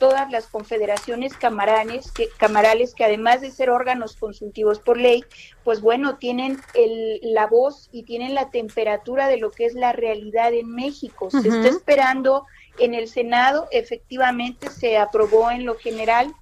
[0.00, 5.24] todas las confederaciones camarales que, camarales que además de ser órganos consultivos por ley,
[5.62, 9.92] pues bueno, tienen el, la voz y tienen la temperatura de lo que es la
[9.92, 11.30] realidad en México.
[11.30, 12.46] Se está esperando
[12.78, 16.32] en el Senado, efectivamente se aprobó en lo general,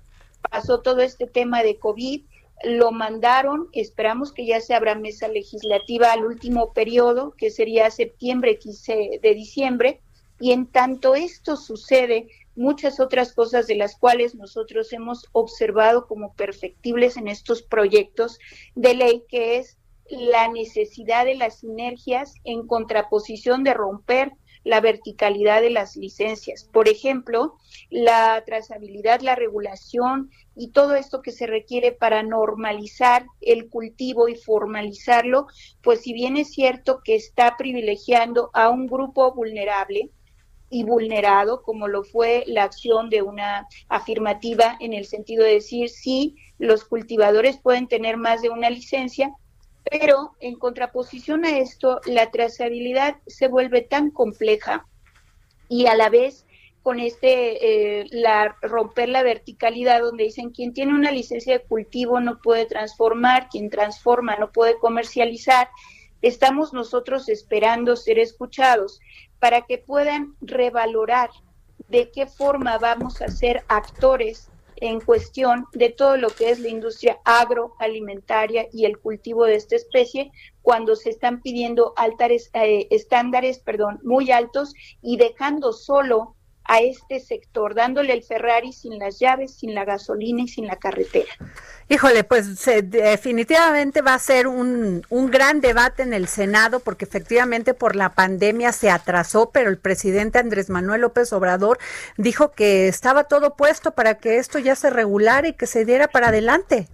[0.51, 2.23] pasó todo este tema de COVID,
[2.65, 8.59] lo mandaron, esperamos que ya se abra mesa legislativa al último periodo, que sería septiembre,
[8.59, 10.01] 15 de diciembre,
[10.41, 16.35] y en tanto esto sucede, muchas otras cosas de las cuales nosotros hemos observado como
[16.35, 18.39] perfectibles en estos proyectos
[18.75, 19.79] de ley, que es
[20.11, 24.33] la necesidad de las sinergias en contraposición de romper
[24.65, 26.65] la verticalidad de las licencias.
[26.73, 27.57] Por ejemplo,
[27.91, 34.37] la trazabilidad, la regulación y todo esto que se requiere para normalizar el cultivo y
[34.37, 35.47] formalizarlo,
[35.83, 40.11] pues si bien es cierto que está privilegiando a un grupo vulnerable,
[40.71, 45.89] y vulnerado, como lo fue la acción de una afirmativa en el sentido de decir,
[45.89, 49.33] sí, los cultivadores pueden tener más de una licencia,
[49.91, 54.87] pero en contraposición a esto, la trazabilidad se vuelve tan compleja
[55.69, 56.47] y a la vez
[56.83, 62.21] con este, eh, la, romper la verticalidad donde dicen quien tiene una licencia de cultivo
[62.21, 65.69] no puede transformar, quien transforma no puede comercializar.
[66.23, 69.01] Estamos nosotros esperando ser escuchados
[69.39, 71.31] para que puedan revalorar
[71.89, 76.69] de qué forma vamos a ser actores en cuestión de todo lo que es la
[76.69, 80.31] industria agroalimentaria y el cultivo de esta especie
[80.63, 86.35] cuando se están pidiendo altares, eh, estándares perdón, muy altos y dejando solo
[86.69, 90.77] a este sector, dándole el Ferrari sin las llaves, sin la gasolina y sin la
[90.77, 91.33] carretera.
[91.89, 97.73] Híjole, pues definitivamente va a ser un, un gran debate en el Senado porque efectivamente
[97.73, 101.79] por la pandemia se atrasó, pero el presidente Andrés Manuel López Obrador
[102.19, 106.09] dijo que estaba todo puesto para que esto ya se regulara y que se diera
[106.09, 106.87] para adelante.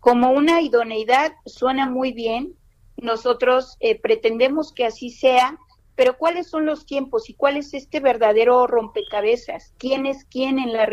[0.00, 2.54] Como una idoneidad suena muy bien,
[2.98, 5.58] nosotros eh, pretendemos que así sea
[6.00, 9.74] pero ¿cuáles son los tiempos y cuál es este verdadero rompecabezas?
[9.76, 10.88] ¿Quién es quién en, la,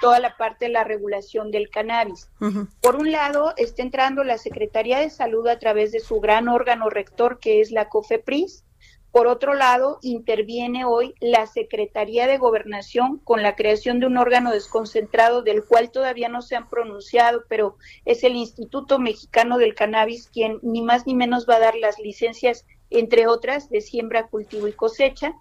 [0.00, 2.30] toda la parte de la regulación del cannabis?
[2.80, 6.88] Por un lado, está entrando la Secretaría de Salud a través de su gran órgano
[6.90, 8.62] rector, que es la COFEPRIS.
[9.10, 14.52] Por otro lado, interviene hoy la Secretaría de Gobernación con la creación de un órgano
[14.52, 20.28] desconcentrado del cual todavía no se han pronunciado, pero es el Instituto Mexicano del Cannabis
[20.28, 24.68] quien ni más ni menos va a dar las licencias entre otras, de siembra, cultivo
[24.68, 25.32] y cosecha.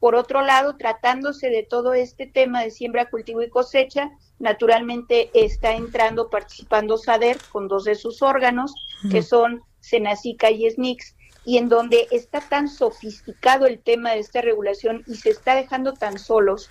[0.00, 5.74] Por otro lado, tratándose de todo este tema de siembra, cultivo y cosecha, naturalmente está
[5.74, 8.74] entrando, participando SADER con dos de sus órganos,
[9.10, 14.42] que son Senacica y SNICS, y en donde está tan sofisticado el tema de esta
[14.42, 16.68] regulación y se está dejando tan solos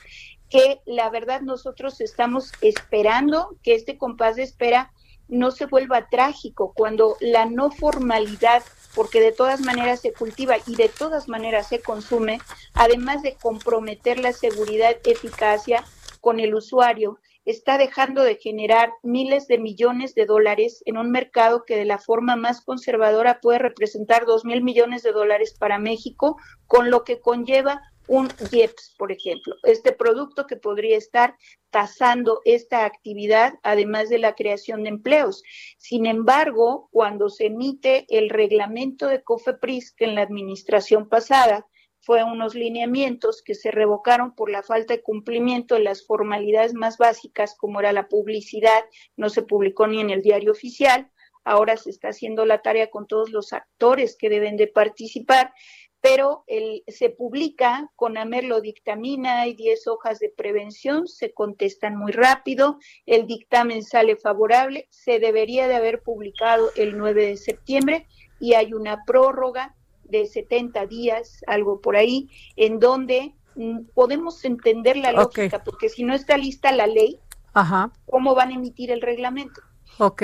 [0.50, 4.92] que la verdad nosotros estamos esperando que este compás de espera
[5.28, 8.64] no se vuelva trágico cuando la no formalidad
[8.98, 12.40] porque de todas maneras se cultiva y de todas maneras se consume,
[12.74, 15.84] además de comprometer la seguridad, eficacia
[16.20, 21.64] con el usuario, está dejando de generar miles de millones de dólares en un mercado
[21.64, 26.38] que de la forma más conservadora puede representar dos mil millones de dólares para México,
[26.66, 31.36] con lo que conlleva un IEPS, por ejemplo, este producto que podría estar
[31.70, 35.44] tasando esta actividad, además de la creación de empleos.
[35.78, 41.68] Sin embargo, cuando se emite el reglamento de COFEPRIS, que en la administración pasada
[42.00, 46.98] fue unos lineamientos que se revocaron por la falta de cumplimiento de las formalidades más
[46.98, 48.86] básicas, como era la publicidad,
[49.18, 51.12] no se publicó ni en el diario oficial,
[51.44, 55.54] ahora se está haciendo la tarea con todos los actores que deben de participar
[56.02, 62.12] pero el, se publica, CONAMER lo dictamina, hay 10 hojas de prevención, se contestan muy
[62.12, 68.08] rápido, el dictamen sale favorable, se debería de haber publicado el 9 de septiembre
[68.40, 74.98] y hay una prórroga de 70 días, algo por ahí, en donde mm, podemos entender
[74.98, 77.20] la lógica, porque si no está lista la ley,
[78.06, 79.62] ¿cómo van a emitir el reglamento?
[79.98, 80.24] Ok.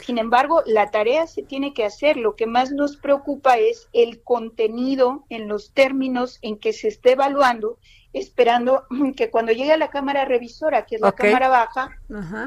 [0.00, 2.16] Sin embargo, la tarea se tiene que hacer.
[2.16, 7.12] Lo que más nos preocupa es el contenido en los términos en que se esté
[7.12, 7.78] evaluando,
[8.12, 11.90] esperando que cuando llegue a la Cámara Revisora, que es la Cámara Baja,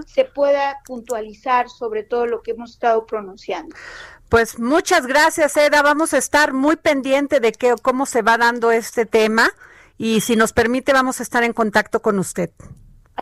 [0.06, 3.76] se pueda puntualizar sobre todo lo que hemos estado pronunciando.
[4.30, 5.82] Pues muchas gracias, Eda.
[5.82, 9.50] Vamos a estar muy pendiente de qué, cómo se va dando este tema
[9.98, 12.52] y si nos permite vamos a estar en contacto con usted.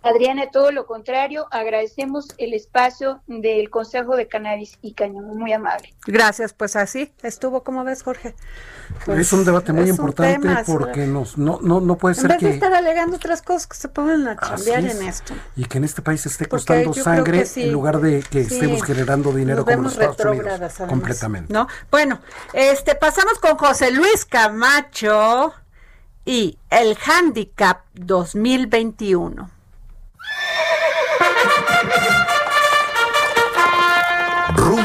[0.03, 5.93] Adriana, todo lo contrario, agradecemos el espacio del Consejo de Cannabis y Cañón, muy amable.
[6.05, 8.36] Gracias, pues así estuvo, como ves, Jorge?
[9.05, 12.45] Pues es un debate muy importante porque nos, no, no, no puede ser que...
[12.45, 15.34] de estar alegando otras cosas que se pongan a cambiar en esto.
[15.55, 19.65] Y que en este país esté costando sangre en lugar de que estemos generando dinero
[19.65, 20.73] como los Estados Unidos.
[20.88, 21.51] completamente.
[21.51, 21.67] ¿no?
[21.89, 22.19] Bueno,
[22.53, 25.53] este pasamos con José Luis Camacho
[26.25, 29.54] y el Handicap 2021.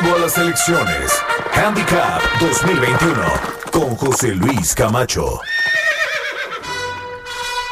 [0.00, 1.12] Rumbo a las elecciones.
[1.52, 3.22] Handicap 2021
[3.70, 5.40] con José Luis Camacho.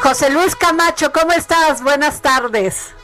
[0.03, 1.83] José Luis Camacho, ¿cómo estás?
[1.83, 2.95] Buenas tardes.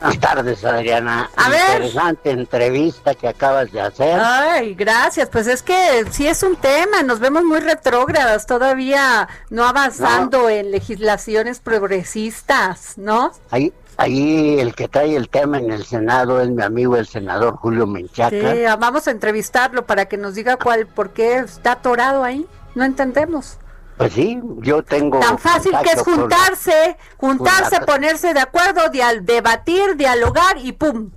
[0.00, 1.30] Buenas tardes, Adriana.
[1.36, 4.20] A Interesante entrevista que acabas de hacer.
[4.20, 5.28] Ay, gracias.
[5.28, 7.02] Pues es que sí es un tema.
[7.02, 13.32] Nos vemos muy retrógradas, todavía no avanzando en legislaciones progresistas, ¿no?
[13.50, 17.56] Ahí, Ahí el que trae el tema en el Senado es mi amigo el senador
[17.56, 18.52] Julio Menchaca.
[18.52, 22.46] Sí, vamos a entrevistarlo para que nos diga cuál, por qué está atorado ahí.
[22.74, 23.58] No entendemos.
[23.96, 25.20] Pues sí, yo tengo...
[25.20, 28.82] Tan fácil que es juntarse, juntarse, ponerse de acuerdo,
[29.22, 31.12] debatir, dialogar y ¡pum!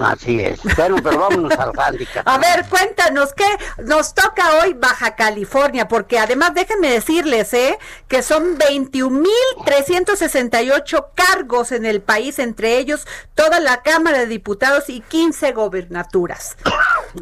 [0.00, 0.60] Así es.
[0.76, 2.22] Bueno, pero vámonos al handicap.
[2.26, 3.44] A ver, cuéntanos, ¿qué
[3.84, 5.88] nos toca hoy Baja California?
[5.88, 7.78] Porque además déjenme decirles, ¿eh?
[8.06, 15.00] Que son 21.368 cargos en el país, entre ellos toda la Cámara de Diputados y
[15.00, 16.56] 15 gobernaturas.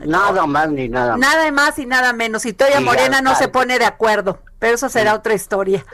[0.05, 1.21] Nada más ni nada más.
[1.21, 2.45] Nada más y nada menos.
[2.47, 5.85] Y Toya Morena no se pone de acuerdo, pero eso será otra historia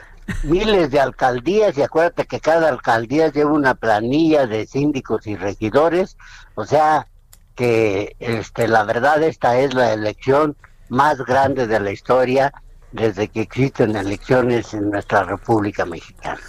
[0.43, 6.17] miles de alcaldías y acuérdate que cada alcaldía lleva una planilla de síndicos y regidores,
[6.55, 7.07] o sea
[7.55, 10.55] que este la verdad esta es la elección
[10.89, 12.53] más grande de la historia
[12.91, 16.39] desde que existen elecciones en nuestra República Mexicana.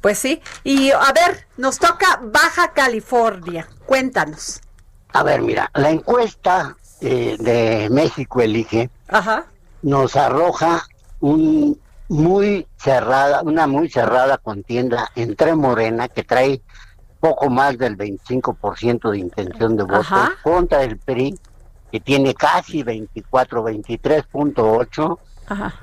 [0.00, 4.60] Pues sí, y a ver, nos toca Baja California, cuéntanos.
[5.12, 8.90] A ver, mira, la encuesta eh, de México Elige
[9.82, 10.84] nos arroja
[11.20, 16.62] un muy cerrada, una muy cerrada contienda entre Morena, que trae
[17.22, 21.38] poco más del 25% de intención de voto, contra el PRI,
[21.92, 25.18] que tiene casi 24, 23.8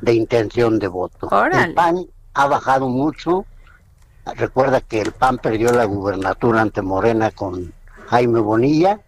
[0.02, 1.30] de intención de voto.
[1.66, 3.46] El PAN ha bajado mucho.
[4.36, 7.74] Recuerda que el PAN perdió la gubernatura ante Morena con
[8.10, 9.00] Jaime Bonilla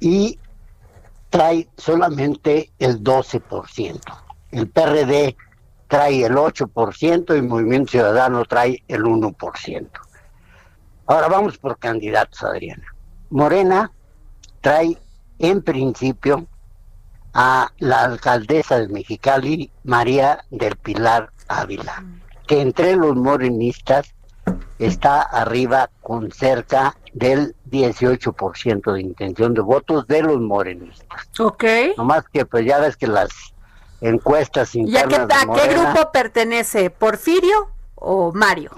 [0.00, 0.38] y
[1.28, 4.00] trae solamente el 12%.
[4.52, 5.36] El PRD
[5.86, 9.86] trae el 8% y Movimiento Ciudadano trae el 1%.
[11.08, 12.94] Ahora vamos por candidatos, Adriana.
[13.30, 13.90] Morena
[14.60, 14.98] trae
[15.38, 16.46] en principio
[17.32, 22.04] a la alcaldesa de Mexicali, María del Pilar Ávila,
[22.46, 24.14] que entre los morenistas
[24.78, 31.30] está arriba con cerca del 18% de intención de votos de los morenistas.
[31.38, 31.64] Ok.
[31.96, 33.30] Nomás que pues ya ves que las
[34.02, 35.28] encuestas internas.
[35.30, 36.90] ¿Y a qué, grupo pertenece?
[36.90, 38.70] ¿Porfirio o Mario?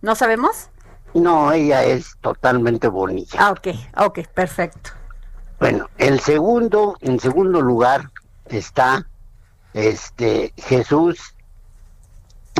[0.00, 0.70] ¿No sabemos?
[1.14, 3.38] No, ella es totalmente bonita.
[3.40, 4.90] Ah, ok, ok, perfecto.
[5.60, 8.10] Bueno, el segundo, en segundo lugar
[8.46, 9.06] está
[9.72, 11.34] este Jesús,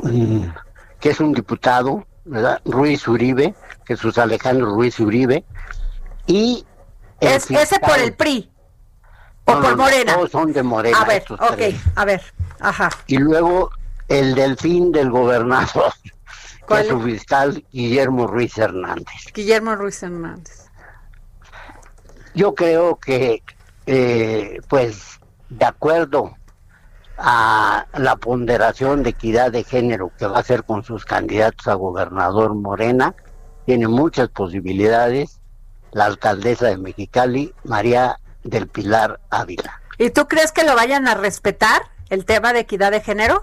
[0.03, 0.45] mm,
[1.01, 2.61] que es un diputado, ¿verdad?
[2.65, 3.55] Ruiz Uribe,
[3.87, 5.45] Jesús Alejandro Ruiz Uribe,
[6.27, 6.65] y
[7.21, 8.51] es, ese por el PRI.
[9.47, 10.15] ¿O por Morena?
[10.15, 10.99] Todos son de Morena.
[10.99, 11.61] A ver, ok,
[11.97, 12.23] a ver,
[12.61, 12.91] ajá.
[13.07, 13.71] Y luego
[14.09, 15.93] el delfín del gobernador,
[16.71, 19.33] es su fiscal Guillermo Ruiz Hernández.
[19.33, 20.69] Guillermo Ruiz Hernández.
[22.35, 23.43] Yo creo que,
[23.87, 26.37] eh, pues, de acuerdo
[27.17, 31.75] a la ponderación de equidad de género que va a hacer con sus candidatos a
[31.75, 33.15] gobernador Morena,
[33.67, 35.41] tiene muchas posibilidades
[35.95, 39.81] la alcaldesa de Mexicali, María del Pilar Ávila.
[39.97, 43.43] ¿Y tú crees que lo vayan a respetar, el tema de equidad de género?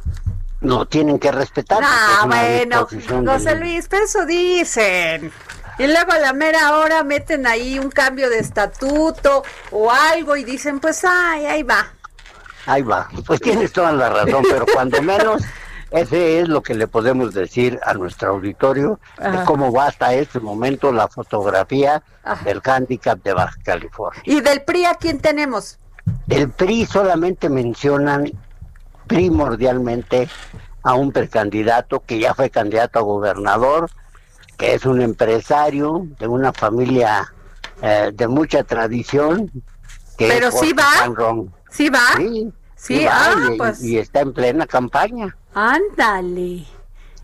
[0.62, 1.80] No, tienen que respetar.
[1.84, 2.88] Ah, bueno,
[3.26, 5.32] José Luis, pero eso dicen.
[5.80, 10.44] Y luego a la mera hora meten ahí un cambio de estatuto o algo y
[10.44, 11.88] dicen, pues ay, ahí va.
[12.68, 13.10] Ahí va.
[13.26, 15.42] Pues tienes toda la razón, pero cuando menos
[15.92, 20.40] ese es lo que le podemos decir a nuestro auditorio de cómo va hasta este
[20.40, 22.02] momento la fotografía
[22.46, 24.22] del handicap de Baja California.
[24.26, 25.80] ¿Y del PRI a quién tenemos?
[26.30, 28.32] El PRI solamente mencionan
[29.12, 30.30] primordialmente
[30.84, 33.90] a un precandidato que ya fue candidato a gobernador,
[34.58, 37.32] que es un empresario de una familia
[37.82, 39.52] eh, de mucha tradición.
[40.18, 40.92] Que Pero sí va.
[41.70, 42.00] Sí va.
[42.76, 43.84] Sí, ah, pues.
[43.84, 45.36] y está en plena campaña.
[45.54, 46.66] Ándale.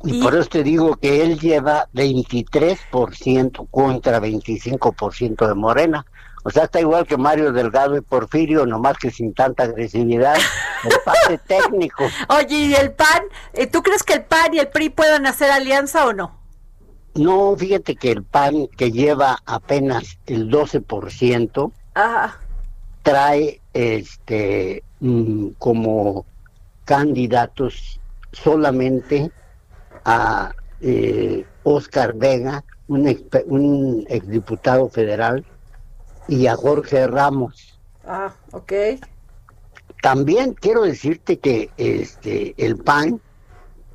[0.03, 6.05] Y, por eso te digo que él lleva 23% contra 25% de Morena.
[6.47, 10.37] O sea, está igual que Mario Delgado y Porfirio, nomás que sin tanta agresividad,
[10.85, 12.05] el parte técnico.
[12.29, 13.23] Oye, ¿y el PAN?
[13.51, 16.39] Eh, ¿Tú crees que el PAN y el PRI puedan hacer alianza o no?
[17.15, 21.73] No, fíjate que el PAN, que lleva apenas el 12%,
[23.03, 26.25] trae este mm, como
[26.85, 27.99] candidatos
[28.31, 29.31] solamente
[30.05, 35.45] a eh, Oscar Vega, un, ex, un exdiputado federal,
[36.27, 37.79] y a Jorge Ramos.
[38.05, 38.73] Ah, ok.
[40.01, 43.19] También quiero decirte que este el PAN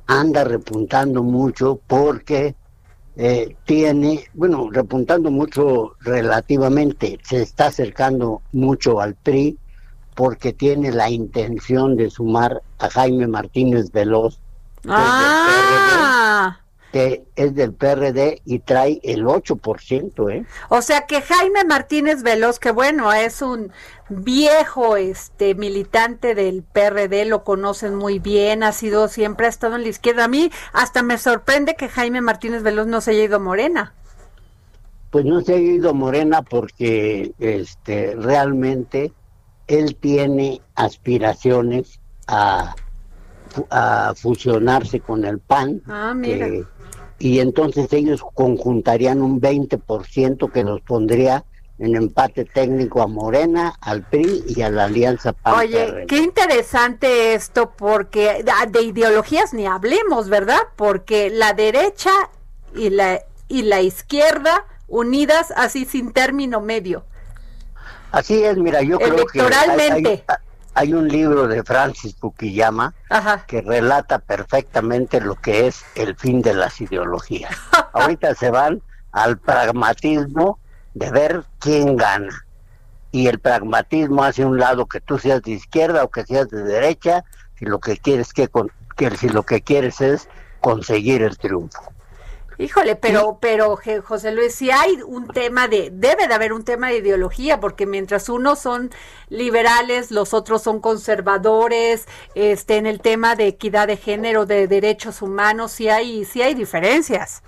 [0.07, 2.55] anda repuntando mucho porque
[3.15, 9.57] eh, tiene, bueno, repuntando mucho relativamente, se está acercando mucho al PRI
[10.15, 14.39] porque tiene la intención de sumar a Jaime Martínez Veloz,
[14.87, 16.12] ah.
[16.93, 20.45] Que es del PRD y trae el 8%, ¿eh?
[20.69, 23.71] O sea que Jaime Martínez Veloz, que bueno, es un
[24.09, 29.81] viejo este militante del PRD, lo conocen muy bien, ha sido siempre ha estado en
[29.81, 30.25] la izquierda.
[30.25, 33.95] A mí hasta me sorprende que Jaime Martínez Veloz no se haya ido Morena.
[35.09, 39.13] pues no se ha ido Morena porque este realmente
[39.67, 42.75] él tiene aspiraciones a,
[43.71, 45.81] a fusionarse con el PAN.
[45.87, 46.47] Ah, mira.
[47.23, 51.45] Y entonces ellos conjuntarían un 20% que los pondría
[51.79, 55.53] en empate técnico a Morena, al PRI y a la Alianza PAN.
[55.57, 60.59] Oye, qué interesante esto porque de ideologías ni hablemos, ¿verdad?
[60.75, 62.11] Porque la derecha
[62.75, 67.05] y la y la izquierda unidas así sin término medio.
[68.11, 70.23] Así es, mira, yo creo que hay, hay,
[70.93, 72.93] un libro de Francis Fukuyama
[73.47, 77.55] que relata perfectamente lo que es el fin de las ideologías.
[77.93, 80.59] Ahorita se van al pragmatismo
[80.93, 82.45] de ver quién gana.
[83.11, 86.63] Y el pragmatismo hace un lado que tú seas de izquierda o que seas de
[86.63, 87.23] derecha,
[87.59, 88.49] si lo que quieres que,
[88.95, 90.27] que si lo que quieres es
[90.59, 91.93] conseguir el triunfo.
[92.57, 96.89] Híjole, pero, pero José Luis, si hay un tema de, debe de haber un tema
[96.89, 98.91] de ideología, porque mientras unos son
[99.29, 105.21] liberales, los otros son conservadores, este, en el tema de equidad de género, de derechos
[105.21, 107.41] humanos, sí hay, sí hay diferencias.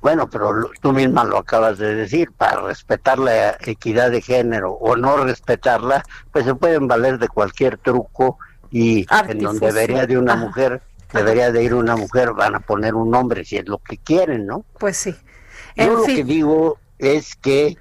[0.00, 4.94] Bueno, pero tú misma lo acabas de decir, para respetar la equidad de género o
[4.94, 8.38] no respetarla, pues se pueden valer de cualquier truco
[8.70, 10.82] y en donde debería de una mujer
[11.16, 14.46] debería de ir una mujer, van a poner un hombre si es lo que quieren,
[14.46, 14.64] ¿no?
[14.78, 15.14] Pues sí.
[15.76, 17.76] Yo lo que digo es que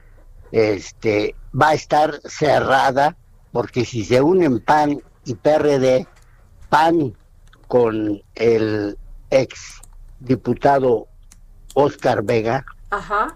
[0.52, 3.16] este va a estar cerrada
[3.52, 6.08] porque si se unen PAN y PRD,
[6.70, 7.16] PAN
[7.68, 8.98] con el
[9.30, 9.82] ex
[10.20, 11.08] diputado
[11.74, 13.34] Oscar Vega, Ajá.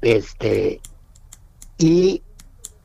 [0.00, 0.80] este
[1.78, 2.22] y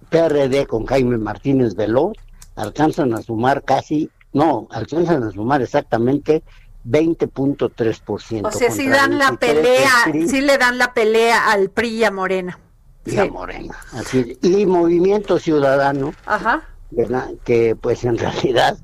[0.10, 2.18] PRD con Jaime Martínez Veloz
[2.56, 6.44] alcanzan a sumar casi no, alcanzan a sumar exactamente
[6.86, 8.48] 20.3%.
[8.48, 9.92] O sea, si dan la pelea,
[10.28, 12.60] si le dan la pelea al PRI y a Morena.
[13.06, 16.62] Y a Morena, así Y Movimiento Ciudadano, Ajá.
[16.92, 17.32] ¿verdad?
[17.44, 18.78] que pues en realidad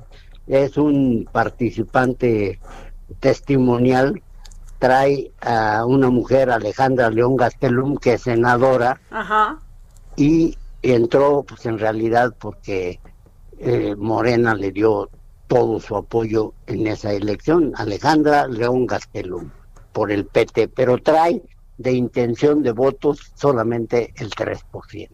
[0.48, 2.60] es un participante
[3.20, 4.22] testimonial,
[4.80, 9.60] trae a una mujer, Alejandra León Gastelum, que es senadora, Ajá.
[10.16, 13.00] y entró pues en realidad porque
[13.60, 15.10] eh, Morena le dio
[15.54, 19.52] todo su apoyo en esa elección, Alejandra León Gastelum,
[19.92, 21.44] por el PT, pero trae
[21.78, 25.10] de intención de votos solamente el 3%.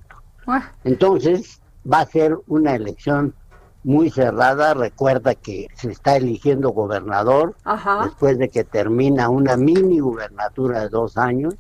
[0.48, 0.72] Ah.
[0.86, 1.62] Entonces,
[1.92, 3.36] va a ser una elección
[3.84, 4.74] muy cerrada.
[4.74, 7.58] Recuerda que se está eligiendo gobernador
[8.06, 11.56] después de que termina una mini gubernatura de dos años,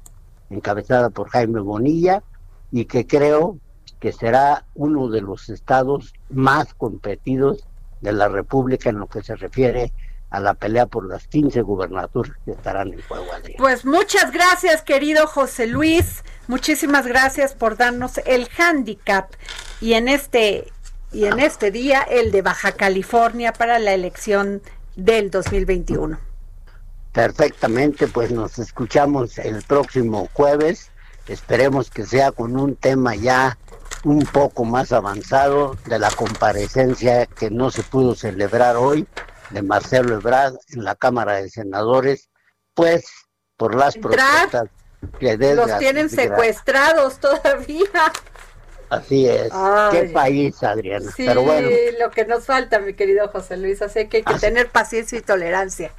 [0.50, 2.24] encabezada por Jaime Bonilla,
[2.72, 3.58] y que creo
[4.00, 7.68] que será uno de los estados más competidos
[8.02, 9.92] de la República en lo que se refiere
[10.30, 13.26] a la pelea por las 15 gubernaturas que estarán en juego.
[13.58, 16.24] Pues muchas gracias, querido José Luis.
[16.48, 19.32] Muchísimas gracias por darnos el handicap
[19.82, 20.72] y en este
[21.12, 24.62] y en este día el de Baja California para la elección
[24.96, 26.20] del 2021.
[27.12, 30.92] Perfectamente, pues nos escuchamos el próximo jueves.
[31.28, 33.58] Esperemos que sea con un tema ya
[34.04, 39.08] un poco más avanzado de la comparecencia que no se pudo celebrar hoy
[39.50, 42.30] de Marcelo Ebrard en la Cámara de Senadores,
[42.74, 43.06] pues
[43.58, 44.70] por las protestas
[45.20, 48.12] que Los tienen secuestrados todavía.
[48.90, 49.52] Así es.
[49.92, 51.12] Qué país, Adriana.
[51.16, 51.70] Sí, Pero bueno.
[52.00, 53.82] lo que nos falta, mi querido José Luis.
[53.82, 55.92] Así que hay que tener paciencia y tolerancia.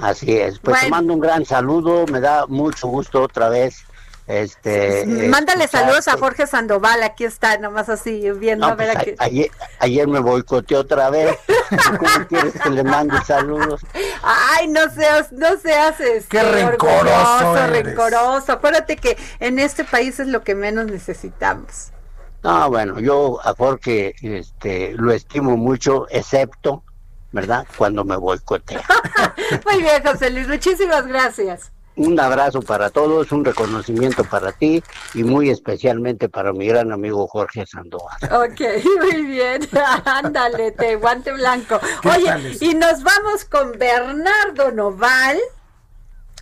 [0.00, 0.58] Así es.
[0.58, 2.06] Pues te mando un gran saludo.
[2.06, 3.84] Me da mucho gusto otra vez
[4.26, 9.50] este, Mándale saludos a Jorge Sandoval, aquí está, nomás así viendo a ver pues, Ayer,
[9.78, 11.36] ayer, me boicoteó otra vez.
[11.98, 13.80] ¿Cómo quieres que le mande saludos?
[14.22, 18.52] Ay, no seas, no seas este, Qué rencoroso, rencoroso.
[18.52, 21.92] Acuérdate que en este país es lo que menos necesitamos.
[22.42, 26.82] No, bueno, yo a Jorge este, lo estimo mucho, excepto,
[27.30, 27.66] ¿verdad?
[27.76, 28.82] Cuando me boicotea.
[29.64, 31.71] Muy bien, José Luis, muchísimas gracias.
[31.96, 34.82] Un abrazo para todos, un reconocimiento para ti
[35.12, 38.16] y muy especialmente para mi gran amigo Jorge Sandoval.
[38.22, 38.60] Ok,
[39.02, 39.68] muy bien.
[40.04, 41.78] Ándale, te guante blanco.
[42.04, 45.38] Oye, y nos vamos con Bernardo Noval,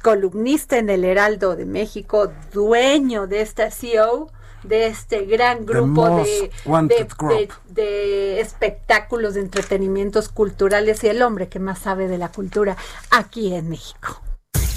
[0.03, 4.31] columnista en el Heraldo de México, dueño de esta CEO
[4.63, 11.59] de este gran grupo de, de, de, espectáculos, de entretenimientos culturales y el hombre que
[11.59, 12.77] más sabe de la cultura
[13.11, 14.21] aquí en México.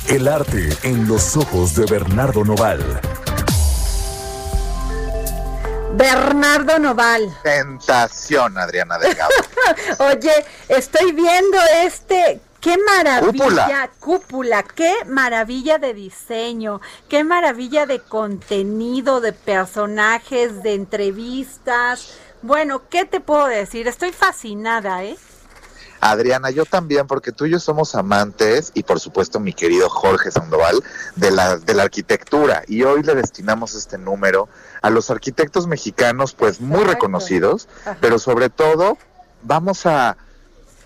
[0.09, 2.99] El arte en los ojos de Bernardo Noval.
[5.93, 7.33] Bernardo Noval.
[7.43, 9.31] Tentación, Adriana Delgado.
[9.99, 14.63] Oye, estoy viendo este Qué maravilla, cúpula.
[14.63, 16.79] qué maravilla de diseño,
[17.09, 22.13] qué maravilla de contenido, de personajes, de entrevistas.
[22.41, 23.87] Bueno, ¿qué te puedo decir?
[23.87, 25.17] Estoy fascinada, ¿eh?
[26.11, 30.31] Adriana, yo también, porque tú y yo somos amantes, y por supuesto mi querido Jorge
[30.31, 30.83] Sandoval,
[31.15, 32.63] de la, de la arquitectura.
[32.67, 34.49] Y hoy le destinamos este número
[34.81, 37.67] a los arquitectos mexicanos, pues muy reconocidos,
[38.01, 38.97] pero sobre todo
[39.43, 40.17] vamos a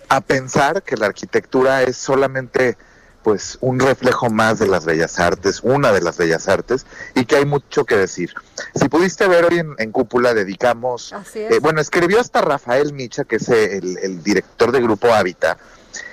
[0.08, 2.76] a pensar que la arquitectura es solamente
[3.22, 7.36] pues un reflejo más de las bellas artes, una de las bellas artes, y que
[7.36, 8.32] hay mucho que decir.
[8.74, 13.48] Si pudiste ver hoy en, Cúpula, dedicamos, eh, bueno, escribió hasta Rafael Micha, que es
[13.48, 15.58] el, director de Grupo Hábitat,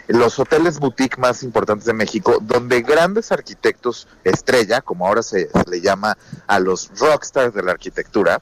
[0.07, 5.81] los hoteles boutique más importantes de México, donde grandes arquitectos estrella, como ahora se le
[5.81, 8.41] llama a los rockstars de la arquitectura,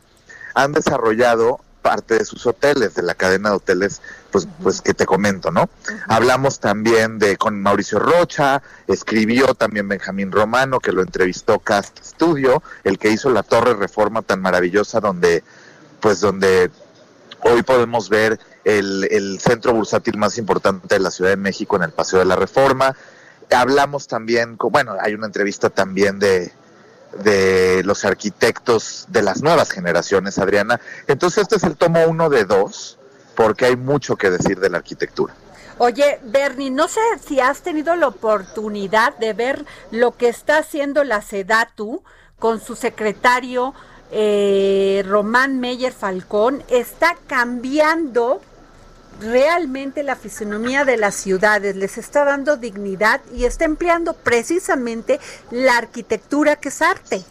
[0.54, 5.06] han desarrollado parte de sus hoteles, de la cadena de hoteles, pues, pues que te
[5.06, 5.70] comento, ¿no?
[6.08, 12.64] Hablamos también de con Mauricio Rocha, escribió también Benjamín Romano, que lo entrevistó Cast Studio,
[12.84, 15.44] el que hizo la Torre Reforma tan maravillosa donde,
[16.00, 16.72] pues donde
[17.42, 21.84] hoy podemos ver el, el centro bursátil más importante de la Ciudad de México en
[21.84, 22.96] el Paseo de la Reforma.
[23.52, 26.52] Hablamos también, con, bueno, hay una entrevista también de,
[27.24, 30.80] de los arquitectos de las nuevas generaciones, Adriana.
[31.08, 32.98] Entonces este es el tomo uno de dos,
[33.36, 35.34] porque hay mucho que decir de la arquitectura.
[35.80, 41.04] Oye, Bernie, no sé si has tenido la oportunidad de ver lo que está haciendo
[41.04, 42.04] la SEDATU
[42.38, 43.74] con su secretario
[44.12, 46.64] eh, Román Meyer Falcón.
[46.70, 48.42] Está cambiando
[49.22, 55.20] realmente la fisonomía de las ciudades, les está dando dignidad y está empleando precisamente
[55.52, 57.24] la arquitectura que es arte.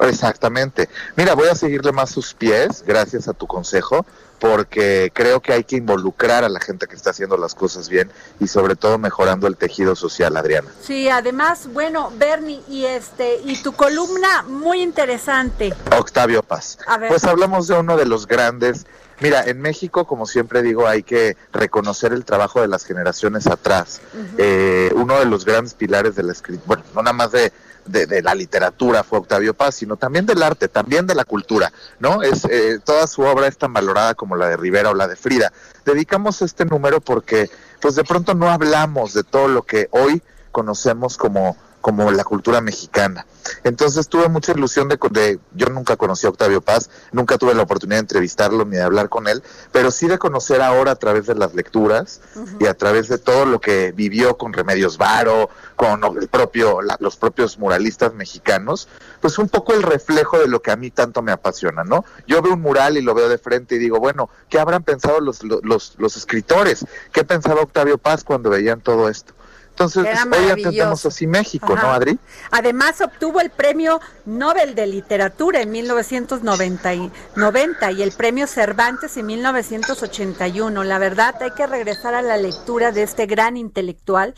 [0.00, 0.88] Exactamente.
[1.16, 4.06] Mira, voy a seguirle más sus pies, gracias a tu consejo,
[4.38, 8.10] porque creo que hay que involucrar a la gente que está haciendo las cosas bien
[8.38, 10.70] y sobre todo mejorando el tejido social, Adriana.
[10.82, 15.74] Sí, además, bueno, Bernie, y este y tu columna muy interesante.
[15.96, 16.78] Octavio Paz.
[17.08, 18.86] Pues hablamos de uno de los grandes
[19.20, 24.00] Mira, en México, como siempre digo, hay que reconocer el trabajo de las generaciones atrás.
[24.36, 27.52] Eh, uno de los grandes pilares de la escritura, bueno, no nada más de,
[27.88, 32.22] de, la literatura fue Octavio Paz, sino también del arte, también de la cultura, ¿no?
[32.22, 35.16] Es eh, toda su obra es tan valorada como la de Rivera o la de
[35.16, 35.52] Frida.
[35.84, 37.50] Dedicamos este número porque,
[37.80, 41.56] pues, de pronto no hablamos de todo lo que hoy conocemos como
[41.88, 43.24] como la cultura mexicana.
[43.64, 47.96] Entonces tuve mucha ilusión de, yo nunca conocí a Octavio Paz, nunca tuve la oportunidad
[47.96, 51.34] de entrevistarlo ni de hablar con él, pero sí de conocer ahora a través de
[51.34, 52.20] las lecturas
[52.60, 57.16] y a través de todo lo que vivió con Remedios Varo, con el propio, los
[57.16, 58.86] propios muralistas mexicanos,
[59.22, 62.04] pues un poco el reflejo de lo que a mí tanto me apasiona, ¿no?
[62.26, 65.20] Yo veo un mural y lo veo de frente y digo, bueno, ¿qué habrán pensado
[65.20, 66.84] los, los, los escritores?
[67.12, 69.37] ¿Qué pensaba Octavio Paz cuando veían todo esto?
[69.78, 72.18] Entonces, hoy así México, ¿no, Adri?
[72.50, 79.16] Además, obtuvo el premio Nobel de Literatura en 1990 y, 90 y el premio Cervantes
[79.16, 80.82] en 1981.
[80.82, 84.34] La verdad, hay que regresar a la lectura de este gran intelectual,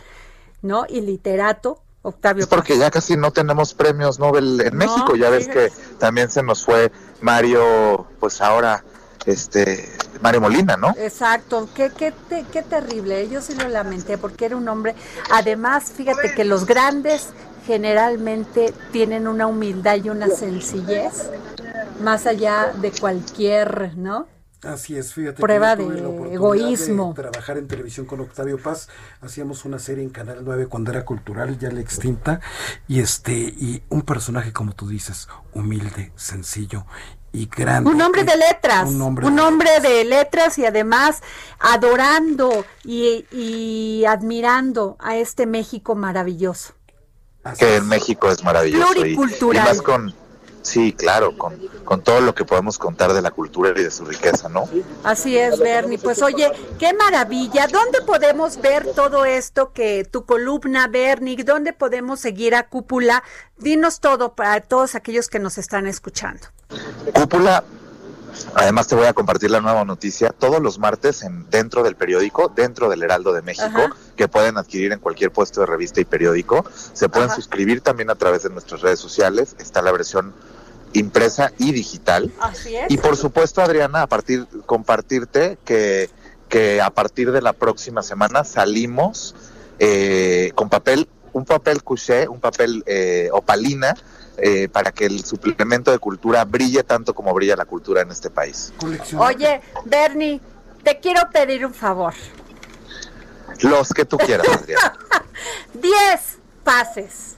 [0.60, 0.84] ¿no?
[0.86, 2.42] Y literato, Octavio.
[2.42, 5.16] Es porque ya casi no tenemos premios Nobel en México.
[5.16, 8.84] Ya ves que también se nos fue Mario, pues ahora
[9.26, 9.88] este
[10.20, 10.94] Mario Molina, ¿no?
[10.98, 12.12] Exacto, qué, qué,
[12.50, 14.94] qué terrible, yo sí lo lamenté porque era un hombre,
[15.30, 17.30] además, fíjate que los grandes
[17.66, 21.30] generalmente tienen una humildad y una sencillez
[22.02, 24.26] más allá de cualquier, ¿no?
[24.62, 25.40] Así es, fíjate.
[25.40, 25.84] Prueba de
[26.34, 27.14] egoísmo.
[27.14, 28.88] trabajar en televisión con Octavio Paz.
[29.22, 32.40] Hacíamos una serie en Canal 9 cuando era cultural, ya la extinta.
[32.86, 36.84] Y este, y un personaje, como tú dices, humilde, sencillo
[37.32, 37.90] y grande.
[37.90, 41.22] Un hombre de letras, un hombre, de, letras y además
[41.58, 46.74] adorando y, admirando a este México maravilloso.
[47.58, 48.92] que el México es maravilloso.
[48.92, 49.64] Pluricultural.
[49.64, 50.14] Y, más con,
[50.70, 54.04] sí, claro, con, con todo lo que podemos contar de la cultura y de su
[54.04, 54.68] riqueza, ¿no?
[55.04, 55.98] Así es, Bernie.
[55.98, 57.66] Pues oye, qué maravilla.
[57.66, 61.42] ¿Dónde podemos ver todo esto que tu columna, Bernie?
[61.44, 63.22] ¿Dónde podemos seguir a Cúpula?
[63.58, 66.46] Dinos todo para todos aquellos que nos están escuchando.
[67.12, 67.64] Cúpula
[68.54, 72.48] Además te voy a compartir la nueva noticia todos los martes en, dentro del periódico,
[72.48, 76.64] dentro del Heraldo de México, que pueden adquirir en cualquier puesto de revista y periódico.
[76.92, 79.56] Se pueden suscribir también a través de nuestras redes sociales.
[79.58, 80.34] Está la versión
[80.92, 82.32] impresa y digital.
[82.40, 82.90] Así es.
[82.90, 86.10] Y por supuesto, Adriana, a partir compartirte que,
[86.48, 89.34] que a partir de la próxima semana salimos
[89.78, 93.94] eh, con papel, un papel couché, un papel eh, opalina
[94.36, 98.30] eh, para que el suplemento de cultura brille tanto como brilla la cultura en este
[98.30, 98.72] país.
[99.16, 100.40] Oye, Bernie,
[100.82, 102.14] te quiero pedir un favor.
[103.60, 104.98] Los que tú quieras, Adriana.
[105.74, 107.36] 10 pases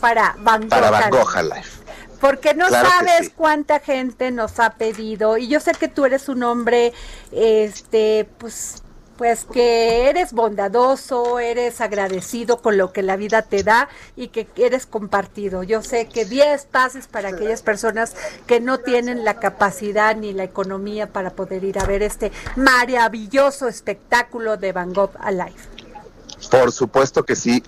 [0.00, 1.82] para Van Gogh, para Van Gogh Life.
[2.22, 6.44] Porque no sabes cuánta gente nos ha pedido y yo sé que tú eres un
[6.44, 6.92] hombre
[7.32, 8.84] este pues
[9.16, 14.48] pues que eres bondadoso, eres agradecido con lo que la vida te da y que
[14.56, 15.64] eres compartido.
[15.64, 18.14] Yo sé que 10 pases para aquellas personas
[18.46, 23.66] que no tienen la capacidad ni la economía para poder ir a ver este maravilloso
[23.66, 25.81] espectáculo de Van Gogh Alive.
[26.52, 27.62] Por supuesto que sí.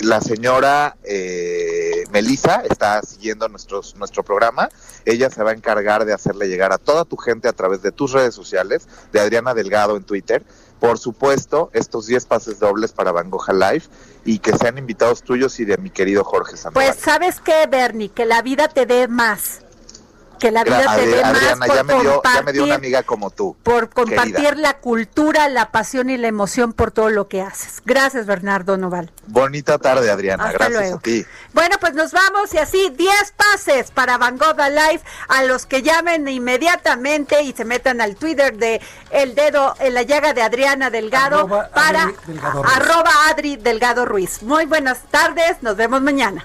[0.00, 4.70] La señora eh, Melissa está siguiendo nuestros, nuestro programa.
[5.04, 7.92] Ella se va a encargar de hacerle llegar a toda tu gente a través de
[7.92, 10.42] tus redes sociales, de Adriana Delgado en Twitter,
[10.80, 13.84] por supuesto, estos 10 pases dobles para Van Gogh Live
[14.24, 16.88] y que sean invitados tuyos y de mi querido Jorge Sandoval.
[16.88, 18.08] Pues, ¿sabes qué, Bernie?
[18.08, 19.60] Que la vida te dé más
[20.42, 23.04] que la vida te dé más por ya me, dio, ya me dio una amiga
[23.04, 23.56] como tú.
[23.62, 27.80] Por compartir la cultura, la pasión y la emoción por todo lo que haces.
[27.84, 29.12] Gracias, Bernardo Noval.
[29.28, 30.50] Bonita tarde, Adriana.
[30.50, 31.24] Gracias a ti.
[31.52, 35.82] Bueno, pues nos vamos y así 10 pases para Van Gogh Live a los que
[35.82, 38.80] llamen inmediatamente y se metan al Twitter de
[39.12, 42.12] El Dedo en la Llaga de Adriana Delgado para
[42.64, 44.42] arroba Adri Delgado Ruiz.
[44.42, 46.44] Muy buenas tardes, nos vemos mañana.